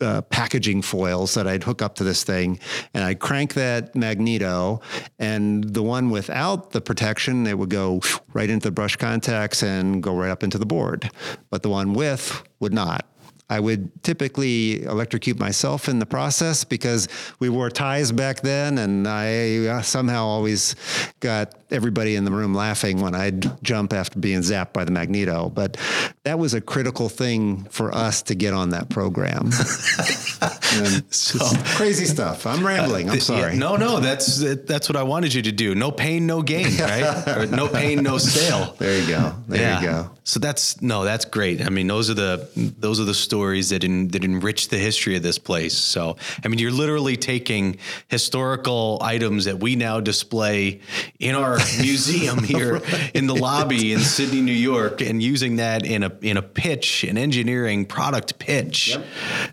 uh, 0.00 0.20
packaging 0.22 0.82
foils 0.82 1.34
that 1.34 1.46
I'd 1.46 1.64
hook 1.64 1.80
up 1.80 1.94
to 1.96 2.04
this 2.04 2.24
thing, 2.24 2.58
and 2.92 3.02
I'd 3.02 3.20
crank 3.20 3.54
that 3.54 3.94
magneto, 3.94 4.80
and 5.18 5.64
the 5.64 5.82
one 5.82 6.10
without 6.10 6.70
the 6.72 6.80
protection, 6.80 7.46
it 7.46 7.58
would 7.58 7.70
go 7.70 8.00
right 8.32 8.50
into 8.50 8.68
the 8.68 8.72
brush 8.72 8.96
contacts 8.96 9.62
and 9.62 10.02
go 10.02 10.14
right 10.14 10.30
up 10.30 10.42
into 10.42 10.58
the 10.58 10.66
board, 10.66 11.10
but 11.50 11.62
the 11.62 11.70
one 11.70 11.94
with 11.94 12.42
would 12.60 12.74
not. 12.74 13.06
I 13.48 13.60
would 13.60 14.02
typically 14.02 14.82
electrocute 14.82 15.38
myself 15.38 15.88
in 15.88 16.00
the 16.00 16.06
process 16.06 16.64
because 16.64 17.06
we 17.38 17.48
wore 17.48 17.70
ties 17.70 18.10
back 18.10 18.40
then, 18.40 18.78
and 18.78 19.06
I 19.06 19.66
uh, 19.66 19.82
somehow 19.82 20.26
always 20.26 20.74
got 21.20 21.54
everybody 21.70 22.16
in 22.16 22.24
the 22.24 22.32
room 22.32 22.54
laughing 22.54 23.00
when 23.00 23.14
I'd 23.14 23.62
jump 23.62 23.92
after 23.92 24.18
being 24.18 24.40
zapped 24.40 24.72
by 24.72 24.84
the 24.84 24.90
magneto. 24.90 25.48
But 25.48 25.76
that 26.24 26.40
was 26.40 26.54
a 26.54 26.60
critical 26.60 27.08
thing 27.08 27.64
for 27.70 27.94
us 27.94 28.22
to 28.22 28.34
get 28.34 28.52
on 28.52 28.70
that 28.70 28.88
program. 28.88 29.52
so 31.10 31.38
crazy 31.76 32.04
stuff. 32.04 32.46
I'm 32.46 32.66
rambling. 32.66 33.08
I'm 33.10 33.20
sorry. 33.20 33.52
Yeah, 33.52 33.58
no, 33.58 33.76
no, 33.76 34.00
that's 34.00 34.38
that's 34.64 34.88
what 34.88 34.96
I 34.96 35.04
wanted 35.04 35.34
you 35.34 35.42
to 35.42 35.52
do. 35.52 35.76
No 35.76 35.92
pain, 35.92 36.26
no 36.26 36.42
gain, 36.42 36.76
right? 36.80 37.48
no 37.48 37.68
pain, 37.68 38.02
no 38.02 38.18
sale. 38.18 38.74
There 38.78 39.00
you 39.00 39.06
go. 39.06 39.34
There 39.46 39.60
yeah. 39.60 39.80
you 39.80 39.86
go. 39.86 40.15
So 40.26 40.40
that's 40.40 40.82
no, 40.82 41.04
that's 41.04 41.24
great. 41.24 41.64
I 41.64 41.68
mean, 41.68 41.86
those 41.86 42.10
are 42.10 42.14
the 42.14 42.48
those 42.56 42.98
are 42.98 43.04
the 43.04 43.14
stories 43.14 43.68
that 43.68 43.84
in, 43.84 44.08
that 44.08 44.24
enrich 44.24 44.70
the 44.70 44.76
history 44.76 45.14
of 45.14 45.22
this 45.22 45.38
place. 45.38 45.78
So, 45.78 46.16
I 46.44 46.48
mean, 46.48 46.58
you're 46.58 46.72
literally 46.72 47.16
taking 47.16 47.78
historical 48.08 48.98
items 49.00 49.44
that 49.44 49.60
we 49.60 49.76
now 49.76 50.00
display 50.00 50.80
in 51.20 51.36
our 51.36 51.58
museum 51.80 52.42
here 52.42 52.78
right. 52.78 53.10
in 53.14 53.28
the 53.28 53.36
lobby 53.36 53.92
in 53.92 54.00
Sidney, 54.00 54.40
New 54.40 54.50
York, 54.50 55.00
and 55.00 55.22
using 55.22 55.56
that 55.56 55.86
in 55.86 56.02
a 56.02 56.10
in 56.20 56.36
a 56.36 56.42
pitch, 56.42 57.04
an 57.04 57.16
engineering 57.16 57.84
product 57.84 58.40
pitch, 58.40 58.96
yep. 58.96 59.06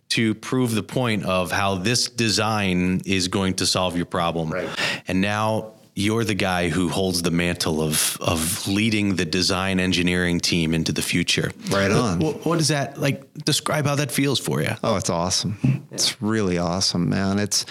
to 0.10 0.34
prove 0.34 0.74
the 0.74 0.82
point 0.82 1.24
of 1.24 1.52
how 1.52 1.76
this 1.76 2.10
design 2.10 3.00
is 3.06 3.28
going 3.28 3.54
to 3.56 3.68
solve 3.68 3.96
your 3.96 4.08
problem. 4.08 4.50
Right. 4.50 4.70
And 5.08 5.22
now 5.22 5.74
you're 5.96 6.24
the 6.24 6.34
guy 6.34 6.70
who 6.70 6.90
holds 6.90 7.22
the 7.22 7.32
mantle 7.32 7.82
of 7.82 8.18
of 8.20 8.68
leading 8.68 9.16
the 9.16 9.26
design 9.26 9.80
engineering 9.80 10.40
team 10.40 10.74
into 10.74 10.92
the 10.92 11.02
future. 11.02 11.52
Right 11.70 11.92
on. 11.92 12.20
What, 12.20 12.46
what, 12.46 12.58
does 12.58 12.70
that 12.70 13.00
like? 13.00 13.32
Describe 13.46 13.86
how 13.86 13.96
that 13.96 14.12
feels 14.12 14.40
for 14.40 14.62
you. 14.62 14.72
Oh, 14.84 14.96
it's 14.96 15.10
awesome. 15.10 15.58
Yeah. 15.64 15.78
It's 15.92 16.22
really 16.22 16.58
awesome, 16.58 17.10
man. 17.10 17.40
It's 17.40 17.66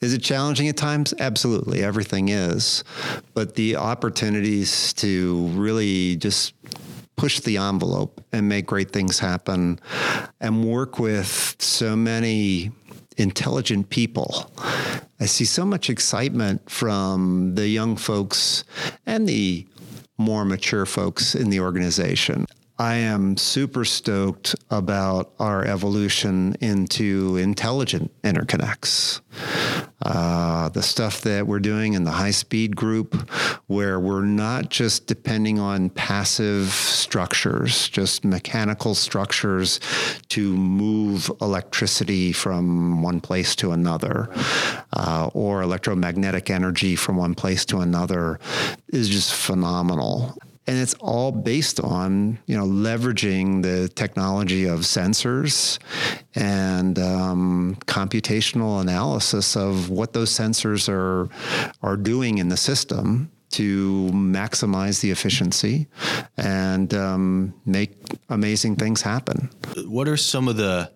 is 0.00 0.14
it 0.14 0.22
challenging 0.22 0.68
at 0.68 0.76
times? 0.76 1.12
Absolutely. 1.18 1.82
Everything 1.82 2.30
is. 2.30 2.82
But 3.34 3.54
the 3.54 3.76
opportunities 3.76 4.94
to 4.94 5.46
really 5.48 6.16
just 6.16 6.54
push 7.16 7.40
the 7.40 7.58
envelope 7.58 8.24
and 8.32 8.48
make 8.48 8.64
great 8.64 8.92
things 8.92 9.18
happen 9.18 9.78
and 10.40 10.64
work 10.64 10.98
with 10.98 11.54
so 11.58 11.94
many 11.94 12.70
intelligent 13.18 13.90
people. 13.90 14.50
I 15.20 15.26
see 15.26 15.44
so 15.44 15.66
much 15.66 15.90
excitement 15.90 16.70
from 16.70 17.54
the 17.54 17.68
young 17.68 17.96
folks 17.96 18.64
and 19.04 19.28
the 19.28 19.66
more 20.16 20.46
mature 20.46 20.86
folks 20.86 21.34
in 21.34 21.50
the 21.50 21.60
organization. 21.60 22.46
I 22.78 22.94
am 22.94 23.36
super 23.36 23.84
stoked 23.84 24.54
about 24.70 25.32
our 25.38 25.62
evolution 25.66 26.56
into 26.62 27.36
intelligent 27.36 28.10
interconnects. 28.22 29.20
Uh, 30.02 30.68
the 30.70 30.82
stuff 30.82 31.20
that 31.22 31.46
we're 31.46 31.60
doing 31.60 31.92
in 31.92 32.04
the 32.04 32.10
high 32.10 32.30
speed 32.30 32.74
group, 32.74 33.14
where 33.66 34.00
we're 34.00 34.24
not 34.24 34.70
just 34.70 35.06
depending 35.06 35.58
on 35.58 35.90
passive 35.90 36.68
structures, 36.68 37.88
just 37.88 38.24
mechanical 38.24 38.94
structures 38.94 39.78
to 40.28 40.56
move 40.56 41.30
electricity 41.40 42.32
from 42.32 43.02
one 43.02 43.20
place 43.20 43.54
to 43.54 43.72
another, 43.72 44.30
uh, 44.94 45.28
or 45.34 45.62
electromagnetic 45.62 46.48
energy 46.48 46.96
from 46.96 47.16
one 47.16 47.34
place 47.34 47.64
to 47.66 47.80
another, 47.80 48.40
is 48.88 49.08
just 49.08 49.34
phenomenal 49.34 50.34
and 50.70 50.78
it's 50.78 50.94
all 51.00 51.32
based 51.32 51.80
on 51.80 52.38
you 52.46 52.56
know 52.56 52.64
leveraging 52.64 53.62
the 53.62 53.88
technology 53.88 54.66
of 54.66 54.80
sensors 54.80 55.80
and 56.36 56.96
um, 56.96 57.76
computational 57.86 58.80
analysis 58.80 59.56
of 59.56 59.90
what 59.90 60.12
those 60.12 60.30
sensors 60.30 60.88
are 60.88 61.28
are 61.82 61.96
doing 61.96 62.38
in 62.38 62.48
the 62.48 62.56
system 62.56 63.32
to 63.50 64.08
maximize 64.12 65.00
the 65.00 65.10
efficiency 65.10 65.88
and 66.36 66.94
um, 66.94 67.52
make 67.66 67.90
amazing 68.28 68.76
things 68.76 69.02
happen. 69.02 69.50
What 69.86 70.06
are 70.06 70.16
some 70.16 70.46
of 70.46 70.56
the 70.56 70.92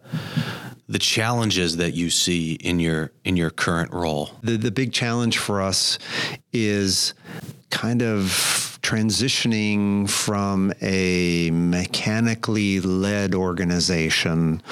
the 0.88 1.00
challenges 1.00 1.78
that 1.78 1.94
you 1.94 2.10
see 2.10 2.52
in 2.52 2.78
your 2.78 3.10
in 3.24 3.36
your 3.36 3.50
current 3.50 3.92
role? 3.92 4.30
The 4.44 4.56
the 4.56 4.70
big 4.70 4.92
challenge 4.92 5.38
for 5.38 5.60
us 5.60 5.98
is 6.52 7.12
kind 7.70 8.02
of 8.02 8.73
transitioning 8.84 10.08
from 10.08 10.70
a 10.82 11.50
mechanically 11.50 12.80
led 12.80 13.34
organization 13.34 14.62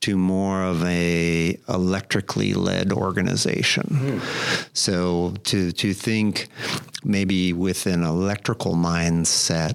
to 0.00 0.16
more 0.16 0.64
of 0.64 0.84
a 0.84 1.56
electrically 1.68 2.54
led 2.54 2.92
organization. 2.92 3.86
Mm. 3.88 4.76
So 4.76 5.34
to 5.44 5.70
to 5.70 5.94
think 5.94 6.48
maybe 7.04 7.52
with 7.52 7.86
an 7.86 8.02
electrical 8.02 8.74
mindset 8.74 9.74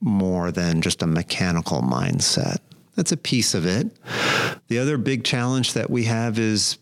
more 0.00 0.52
than 0.52 0.80
just 0.80 1.02
a 1.02 1.06
mechanical 1.06 1.82
mindset. 1.82 2.58
That's 2.94 3.10
a 3.10 3.16
piece 3.16 3.54
of 3.54 3.66
it. 3.66 3.90
The 4.68 4.78
other 4.78 4.96
big 4.96 5.24
challenge 5.24 5.72
that 5.72 5.90
we 5.90 6.04
have 6.04 6.38
is 6.38 6.78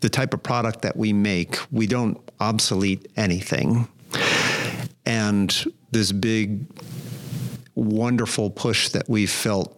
the 0.00 0.08
type 0.08 0.32
of 0.32 0.42
product 0.42 0.82
that 0.82 0.96
we 0.96 1.12
make. 1.12 1.58
We 1.72 1.88
don't 1.88 2.18
obsolete 2.38 3.10
anything. 3.16 3.88
And 5.04 5.74
this 5.90 6.12
big, 6.12 6.64
wonderful 7.74 8.50
push 8.50 8.90
that 8.90 9.08
we 9.08 9.26
felt 9.26 9.76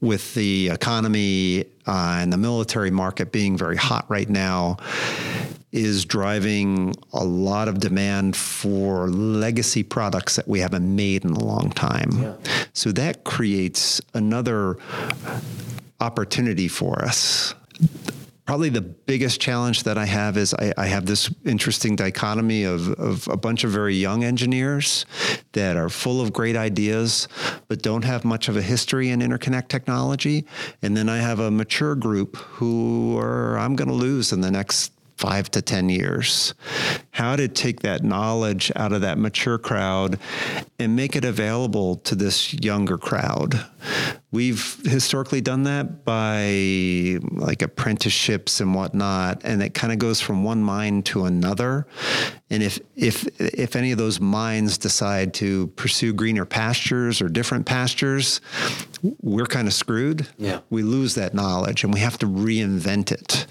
with 0.00 0.34
the 0.34 0.68
economy 0.68 1.64
uh, 1.86 2.18
and 2.20 2.32
the 2.32 2.36
military 2.36 2.90
market 2.90 3.32
being 3.32 3.56
very 3.56 3.76
hot 3.76 4.04
right 4.08 4.28
now 4.28 4.76
is 5.70 6.04
driving 6.04 6.94
a 7.14 7.24
lot 7.24 7.66
of 7.66 7.80
demand 7.80 8.36
for 8.36 9.08
legacy 9.08 9.82
products 9.82 10.36
that 10.36 10.46
we 10.46 10.60
haven't 10.60 10.94
made 10.94 11.24
in 11.24 11.30
a 11.30 11.44
long 11.44 11.70
time. 11.70 12.10
Yeah. 12.20 12.34
So 12.74 12.92
that 12.92 13.24
creates 13.24 14.00
another 14.12 14.76
opportunity 16.00 16.68
for 16.68 17.02
us 17.04 17.54
probably 18.44 18.68
the 18.68 18.80
biggest 18.80 19.40
challenge 19.40 19.84
that 19.84 19.96
I 19.96 20.04
have 20.04 20.36
is 20.36 20.54
I, 20.54 20.72
I 20.76 20.86
have 20.86 21.06
this 21.06 21.32
interesting 21.44 21.96
dichotomy 21.96 22.64
of, 22.64 22.88
of, 22.92 23.28
a 23.28 23.36
bunch 23.36 23.64
of 23.64 23.70
very 23.70 23.94
young 23.94 24.24
engineers 24.24 25.06
that 25.52 25.76
are 25.76 25.88
full 25.88 26.20
of 26.20 26.32
great 26.32 26.56
ideas, 26.56 27.28
but 27.68 27.82
don't 27.82 28.04
have 28.04 28.24
much 28.24 28.48
of 28.48 28.56
a 28.56 28.62
history 28.62 29.10
in 29.10 29.20
interconnect 29.20 29.68
technology. 29.68 30.44
And 30.82 30.96
then 30.96 31.08
I 31.08 31.18
have 31.18 31.38
a 31.38 31.50
mature 31.50 31.94
group 31.94 32.36
who 32.36 33.16
are, 33.18 33.58
I'm 33.58 33.76
going 33.76 33.88
to 33.88 33.94
lose 33.94 34.32
in 34.32 34.40
the 34.40 34.50
next 34.50 34.92
five 35.16 35.48
to 35.52 35.62
10 35.62 35.88
years. 35.88 36.52
How 37.12 37.36
to 37.36 37.46
take 37.46 37.80
that 37.82 38.02
knowledge 38.02 38.72
out 38.74 38.92
of 38.92 39.02
that 39.02 39.18
mature 39.18 39.56
crowd 39.56 40.18
and 40.80 40.96
make 40.96 41.14
it 41.14 41.24
available 41.24 41.96
to 41.96 42.16
this 42.16 42.52
younger 42.54 42.98
crowd. 42.98 43.64
We've 44.32 44.80
historically 44.84 45.42
done 45.42 45.64
that 45.64 46.06
by 46.06 47.18
like 47.32 47.60
apprenticeships 47.60 48.60
and 48.60 48.74
whatnot, 48.74 49.42
and 49.44 49.62
it 49.62 49.74
kind 49.74 49.92
of 49.92 49.98
goes 49.98 50.22
from 50.22 50.42
one 50.42 50.62
mine 50.62 51.02
to 51.04 51.26
another. 51.26 51.86
And 52.48 52.62
if 52.62 52.80
if 52.96 53.26
if 53.38 53.76
any 53.76 53.92
of 53.92 53.98
those 53.98 54.20
mines 54.20 54.78
decide 54.78 55.34
to 55.34 55.66
pursue 55.68 56.14
greener 56.14 56.46
pastures 56.46 57.20
or 57.20 57.28
different 57.28 57.66
pastures, 57.66 58.40
we're 59.20 59.46
kind 59.46 59.66
of 59.66 59.74
screwed. 59.74 60.28
Yeah. 60.38 60.60
We 60.70 60.82
lose 60.82 61.14
that 61.16 61.34
knowledge 61.34 61.84
and 61.84 61.92
we 61.92 62.00
have 62.00 62.18
to 62.18 62.26
reinvent 62.26 63.10
it. 63.10 63.46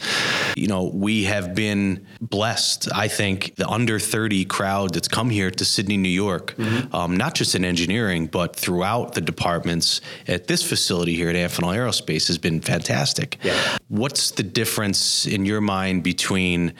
You 0.55 0.67
know, 0.67 0.91
we 0.93 1.25
have 1.25 1.55
been 1.55 2.05
blessed. 2.19 2.89
I 2.93 3.07
think 3.07 3.55
the 3.55 3.67
under 3.67 3.99
30 3.99 4.45
crowd 4.45 4.93
that's 4.93 5.07
come 5.07 5.29
here 5.29 5.51
to 5.51 5.65
Sidney, 5.65 5.97
New 5.97 6.09
York, 6.09 6.55
mm-hmm. 6.55 6.93
um, 6.95 7.17
not 7.17 7.35
just 7.35 7.55
in 7.55 7.65
engineering, 7.65 8.27
but 8.27 8.55
throughout 8.55 9.13
the 9.13 9.21
departments 9.21 10.01
at 10.27 10.47
this 10.47 10.61
facility 10.71 11.17
here 11.17 11.29
at 11.29 11.35
Amphenol 11.35 11.75
Aerospace 11.75 12.27
has 12.27 12.37
been 12.37 12.61
fantastic. 12.61 13.37
Yeah. 13.43 13.77
What's 13.89 14.31
the 14.31 14.43
difference 14.43 15.27
in 15.27 15.45
your 15.45 15.59
mind 15.59 16.01
between 16.01 16.75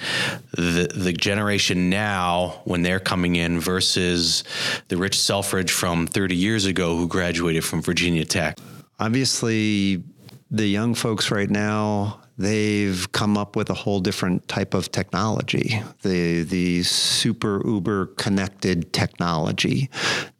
the, 0.52 0.90
the 0.96 1.12
generation 1.12 1.90
now 1.90 2.62
when 2.64 2.84
they're 2.84 3.02
coming 3.02 3.36
in 3.36 3.60
versus 3.60 4.46
the 4.88 4.96
Ritch 4.96 5.20
Selfridge 5.20 5.72
from 5.72 6.08
30 6.08 6.38
years 6.38 6.64
ago 6.66 6.96
who 6.96 7.06
graduated 7.06 7.66
from 7.66 7.82
Virginia 7.82 8.24
Tech? 8.24 8.58
Obviously, 8.98 10.02
the 10.50 10.66
young 10.66 10.96
folks 10.96 11.30
right 11.30 11.50
now 11.50 12.21
they've 12.42 13.12
come 13.12 13.38
up 13.38 13.56
with 13.56 13.70
a 13.70 13.74
whole 13.74 14.00
different 14.00 14.48
type 14.48 14.74
of 14.74 14.92
technology 14.92 15.82
the 16.02 16.44
the 16.44 16.84
super 16.84 17.62
uber 17.66 18.08
connected 18.18 18.92
technology 18.94 19.90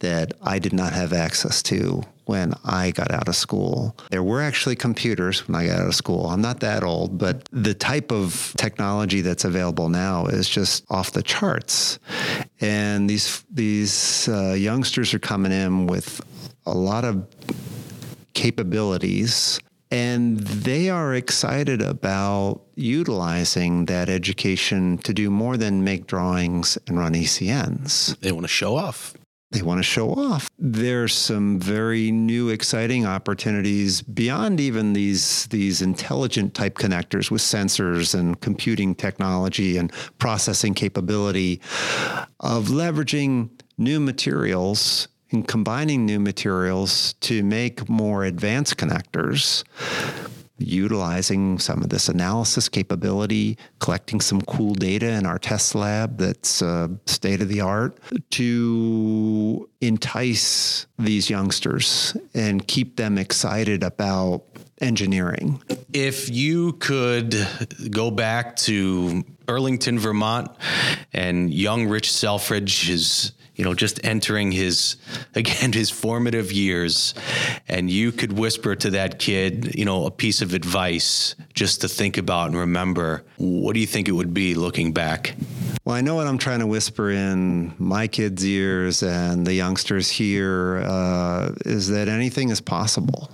that 0.00 0.34
I 0.42 0.58
did 0.58 0.72
not 0.72 0.92
have 0.92 1.12
access 1.12 1.62
to 1.64 2.02
when 2.24 2.54
I 2.64 2.92
got 2.92 3.10
out 3.10 3.28
of 3.28 3.34
school. 3.34 3.96
There 4.10 4.22
were 4.22 4.40
actually 4.40 4.76
computers 4.76 5.46
when 5.46 5.56
I 5.56 5.66
got 5.66 5.80
out 5.80 5.88
of 5.88 5.94
school. 5.94 6.26
I'm 6.26 6.40
not 6.40 6.60
that 6.60 6.84
old, 6.84 7.18
but 7.18 7.48
the 7.52 7.74
type 7.74 8.12
of 8.12 8.54
technology 8.56 9.22
that's 9.22 9.44
available 9.44 9.88
now 9.88 10.26
is 10.26 10.48
just 10.48 10.84
off 10.90 11.12
the 11.12 11.22
charts. 11.22 11.98
And 12.60 13.10
these 13.10 13.44
these 13.50 14.28
uh, 14.28 14.52
youngsters 14.52 15.12
are 15.14 15.18
coming 15.18 15.52
in 15.52 15.86
with 15.86 16.20
a 16.64 16.74
lot 16.74 17.04
of 17.04 17.26
capabilities 18.34 19.60
and 19.92 20.38
they 20.38 20.88
are 20.88 21.14
excited 21.14 21.82
about 21.82 22.62
utilizing 22.76 23.84
that 23.84 24.08
education 24.08 24.96
to 24.96 25.12
do 25.12 25.30
more 25.30 25.58
than 25.58 25.84
make 25.84 26.06
drawings 26.06 26.78
and 26.86 26.98
run 26.98 27.12
ECNs. 27.12 28.18
They 28.20 28.32
want 28.32 28.44
to 28.44 28.48
show 28.48 28.76
off. 28.76 29.12
They 29.50 29.60
want 29.60 29.80
to 29.80 29.82
show 29.82 30.14
off. 30.14 30.48
There's 30.58 31.12
some 31.12 31.60
very 31.60 32.10
new, 32.10 32.48
exciting 32.48 33.04
opportunities 33.04 34.00
beyond 34.00 34.60
even 34.60 34.94
these, 34.94 35.46
these 35.48 35.82
intelligent 35.82 36.54
type 36.54 36.78
connectors 36.78 37.30
with 37.30 37.42
sensors 37.42 38.18
and 38.18 38.40
computing 38.40 38.94
technology 38.94 39.76
and 39.76 39.92
processing 40.16 40.72
capability 40.72 41.60
of 42.40 42.68
leveraging 42.68 43.50
new 43.76 44.00
materials 44.00 45.08
and 45.32 45.46
combining 45.46 46.06
new 46.06 46.20
materials 46.20 47.14
to 47.14 47.42
make 47.42 47.88
more 47.88 48.24
advanced 48.24 48.76
connectors 48.76 49.64
utilizing 50.58 51.58
some 51.58 51.82
of 51.82 51.88
this 51.88 52.08
analysis 52.08 52.68
capability, 52.68 53.58
collecting 53.80 54.20
some 54.20 54.40
cool 54.42 54.74
data 54.74 55.08
in 55.08 55.26
our 55.26 55.38
test 55.38 55.74
lab 55.74 56.18
that's 56.18 56.62
uh, 56.62 56.88
state 57.06 57.40
of 57.40 57.48
the 57.48 57.60
art 57.60 57.98
to 58.30 59.68
entice 59.80 60.86
these 60.98 61.28
youngsters 61.28 62.16
and 62.34 62.66
keep 62.66 62.96
them 62.96 63.18
excited 63.18 63.82
about 63.82 64.44
engineering. 64.80 65.62
If 65.92 66.28
you 66.28 66.74
could 66.74 67.46
go 67.90 68.10
back 68.10 68.56
to 68.56 69.24
Burlington, 69.46 69.98
Vermont, 69.98 70.50
and 71.12 71.52
young 71.52 71.88
Ritch 71.88 72.10
Selfridge 72.12 72.88
is 72.88 73.32
you 73.62 73.68
know, 73.68 73.74
just 73.74 74.04
entering 74.04 74.50
his, 74.50 74.96
again, 75.36 75.72
his 75.72 75.88
formative 75.88 76.50
years. 76.50 77.14
And 77.68 77.88
you 77.88 78.10
could 78.10 78.32
whisper 78.32 78.74
to 78.74 78.90
that 78.90 79.20
kid, 79.20 79.76
you 79.76 79.84
know, 79.84 80.04
a 80.06 80.10
piece 80.10 80.42
of 80.42 80.52
advice 80.52 81.36
just 81.54 81.82
to 81.82 81.88
think 81.88 82.18
about 82.18 82.48
and 82.48 82.56
remember. 82.56 83.22
What 83.36 83.74
do 83.74 83.80
you 83.80 83.86
think 83.86 84.08
it 84.08 84.12
would 84.12 84.34
be 84.34 84.56
looking 84.56 84.90
back? 84.92 85.36
Well, 85.84 85.94
I 85.94 86.00
know 86.00 86.16
what 86.16 86.26
I'm 86.26 86.38
trying 86.38 86.58
to 86.58 86.66
whisper 86.66 87.12
in 87.12 87.72
my 87.78 88.08
kids' 88.08 88.44
ears 88.44 89.04
and 89.04 89.46
the 89.46 89.54
youngsters 89.54 90.10
here 90.10 90.82
uh, 90.84 91.52
is 91.64 91.86
that 91.90 92.08
anything 92.08 92.48
is 92.48 92.60
possible. 92.60 93.30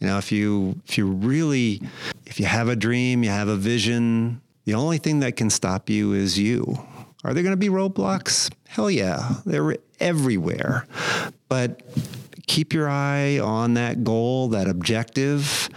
You 0.00 0.08
know, 0.08 0.18
if 0.18 0.32
you 0.32 0.80
if 0.88 0.98
you 0.98 1.06
really 1.06 1.80
if 2.26 2.40
you 2.40 2.46
have 2.46 2.68
a 2.68 2.74
dream, 2.74 3.22
you 3.22 3.30
have 3.30 3.46
a 3.46 3.54
vision, 3.54 4.40
the 4.64 4.74
only 4.74 4.98
thing 4.98 5.20
that 5.20 5.36
can 5.36 5.48
stop 5.48 5.88
you 5.88 6.12
is 6.12 6.36
you. 6.36 6.76
Are 7.22 7.34
there 7.34 7.42
going 7.42 7.52
to 7.52 7.56
be 7.56 7.68
roadblocks? 7.68 8.50
Hell 8.68 8.90
yeah, 8.90 9.36
they're 9.44 9.76
everywhere. 9.98 10.86
But 11.48 11.82
keep 12.46 12.72
your 12.72 12.88
eye 12.88 13.38
on 13.38 13.74
that 13.74 14.04
goal, 14.04 14.48
that 14.48 14.66
objective, 14.66 15.68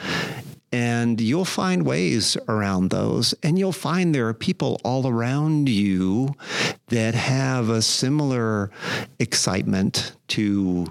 and 0.71 1.19
you'll 1.21 1.45
find 1.45 1.85
ways 1.85 2.37
around 2.47 2.89
those. 2.89 3.35
And 3.43 3.59
you'll 3.59 3.71
find 3.71 4.15
there 4.15 4.27
are 4.27 4.33
people 4.33 4.79
all 4.83 5.07
around 5.07 5.69
you 5.69 6.33
that 6.87 7.13
have 7.13 7.69
a 7.69 7.81
similar 7.81 8.71
excitement 9.19 10.15
to 10.29 10.87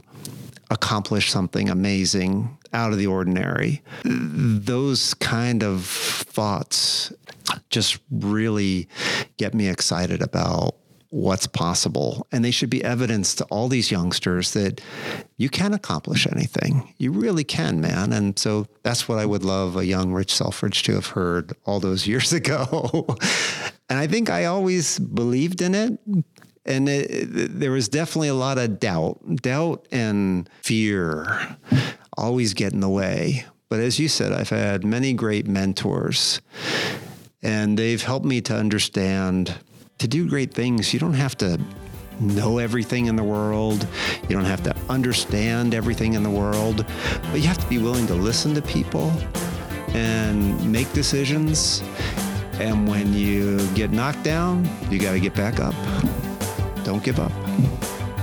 accomplish 0.70 1.30
something 1.30 1.68
amazing 1.68 2.56
out 2.72 2.92
of 2.92 2.98
the 2.98 3.06
ordinary. 3.06 3.82
Those 4.04 5.14
kind 5.14 5.62
of 5.62 5.84
thoughts 5.84 7.12
just 7.70 7.98
really 8.10 8.88
get 9.36 9.54
me 9.54 9.68
excited 9.68 10.22
about 10.22 10.76
what's 11.12 11.46
possible. 11.46 12.26
And 12.32 12.42
they 12.42 12.50
should 12.50 12.70
be 12.70 12.82
evidence 12.82 13.34
to 13.34 13.44
all 13.44 13.68
these 13.68 13.90
youngsters 13.90 14.54
that 14.54 14.80
you 15.36 15.50
can 15.50 15.74
accomplish 15.74 16.26
anything. 16.26 16.94
You 16.96 17.12
really 17.12 17.44
can, 17.44 17.82
man. 17.82 18.14
And 18.14 18.38
so 18.38 18.66
that's 18.82 19.08
what 19.08 19.18
I 19.18 19.26
would 19.26 19.44
love 19.44 19.76
a 19.76 19.84
young 19.84 20.12
Ritch 20.12 20.32
Selfridge 20.32 20.82
to 20.84 20.94
have 20.94 21.08
heard 21.08 21.52
all 21.66 21.80
those 21.80 22.06
years 22.12 22.32
ago. 22.32 23.06
and 23.90 23.98
I 23.98 24.06
think 24.06 24.30
I 24.30 24.46
always 24.46 24.98
believed 24.98 25.60
in 25.60 25.74
it. 25.74 25.98
And 26.64 26.88
it, 26.88 27.58
there 27.58 27.72
was 27.72 27.88
definitely 27.88 28.28
a 28.28 28.34
lot 28.34 28.56
of 28.56 28.80
doubt, 28.80 29.20
doubt 29.36 29.86
and 29.90 30.48
fear 30.62 31.58
always 32.22 32.54
get 32.54 32.72
in 32.72 32.80
the 32.80 32.88
way. 32.88 33.44
But 33.68 33.80
as 33.80 33.98
you 33.98 34.08
said, 34.08 34.32
I've 34.32 34.50
had 34.50 34.84
many 34.84 35.12
great 35.12 35.46
mentors 35.46 36.40
and 37.42 37.78
they've 37.78 38.02
helped 38.02 38.24
me 38.24 38.40
to 38.42 38.56
understand 38.56 39.54
to 39.98 40.08
do 40.08 40.28
great 40.28 40.52
things, 40.52 40.92
you 40.92 41.00
don't 41.00 41.14
have 41.14 41.36
to 41.38 41.60
know 42.20 42.58
everything 42.58 43.06
in 43.06 43.16
the 43.16 43.22
world. 43.22 43.86
You 44.28 44.36
don't 44.36 44.44
have 44.44 44.62
to 44.64 44.74
understand 44.88 45.74
everything 45.74 46.14
in 46.14 46.22
the 46.22 46.30
world, 46.30 46.84
but 47.30 47.40
you 47.40 47.46
have 47.46 47.58
to 47.58 47.68
be 47.68 47.78
willing 47.78 48.06
to 48.08 48.14
listen 48.14 48.54
to 48.54 48.62
people 48.62 49.12
and 49.94 50.70
make 50.70 50.92
decisions. 50.92 51.82
And 52.54 52.88
when 52.88 53.12
you 53.12 53.66
get 53.74 53.90
knocked 53.90 54.22
down, 54.22 54.68
you 54.90 54.98
got 54.98 55.12
to 55.12 55.20
get 55.20 55.34
back 55.34 55.60
up. 55.60 55.74
Don't 56.84 57.02
give 57.02 57.18
up. 57.18 57.32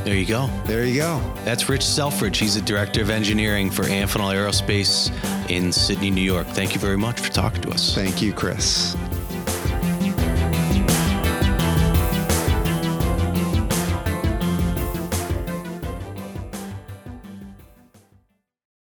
There 0.03 0.15
you 0.15 0.25
go. 0.25 0.47
There 0.65 0.85
you 0.85 0.95
go. 0.95 1.21
That's 1.43 1.69
Ritch 1.69 1.85
Selfridge. 1.85 2.37
He's 2.37 2.55
the 2.55 2.61
director 2.61 3.01
of 3.01 3.09
engineering 3.09 3.69
for 3.69 3.83
Amphenol 3.83 4.33
Aerospace 4.33 5.11
in 5.49 5.71
Sidney, 5.71 6.09
New 6.09 6.21
York. 6.21 6.47
Thank 6.47 6.73
you 6.73 6.79
very 6.79 6.97
much 6.97 7.19
for 7.19 7.31
talking 7.31 7.61
to 7.61 7.71
us. 7.71 7.93
Thank 7.93 8.21
you, 8.21 8.33
Chris. 8.33 8.95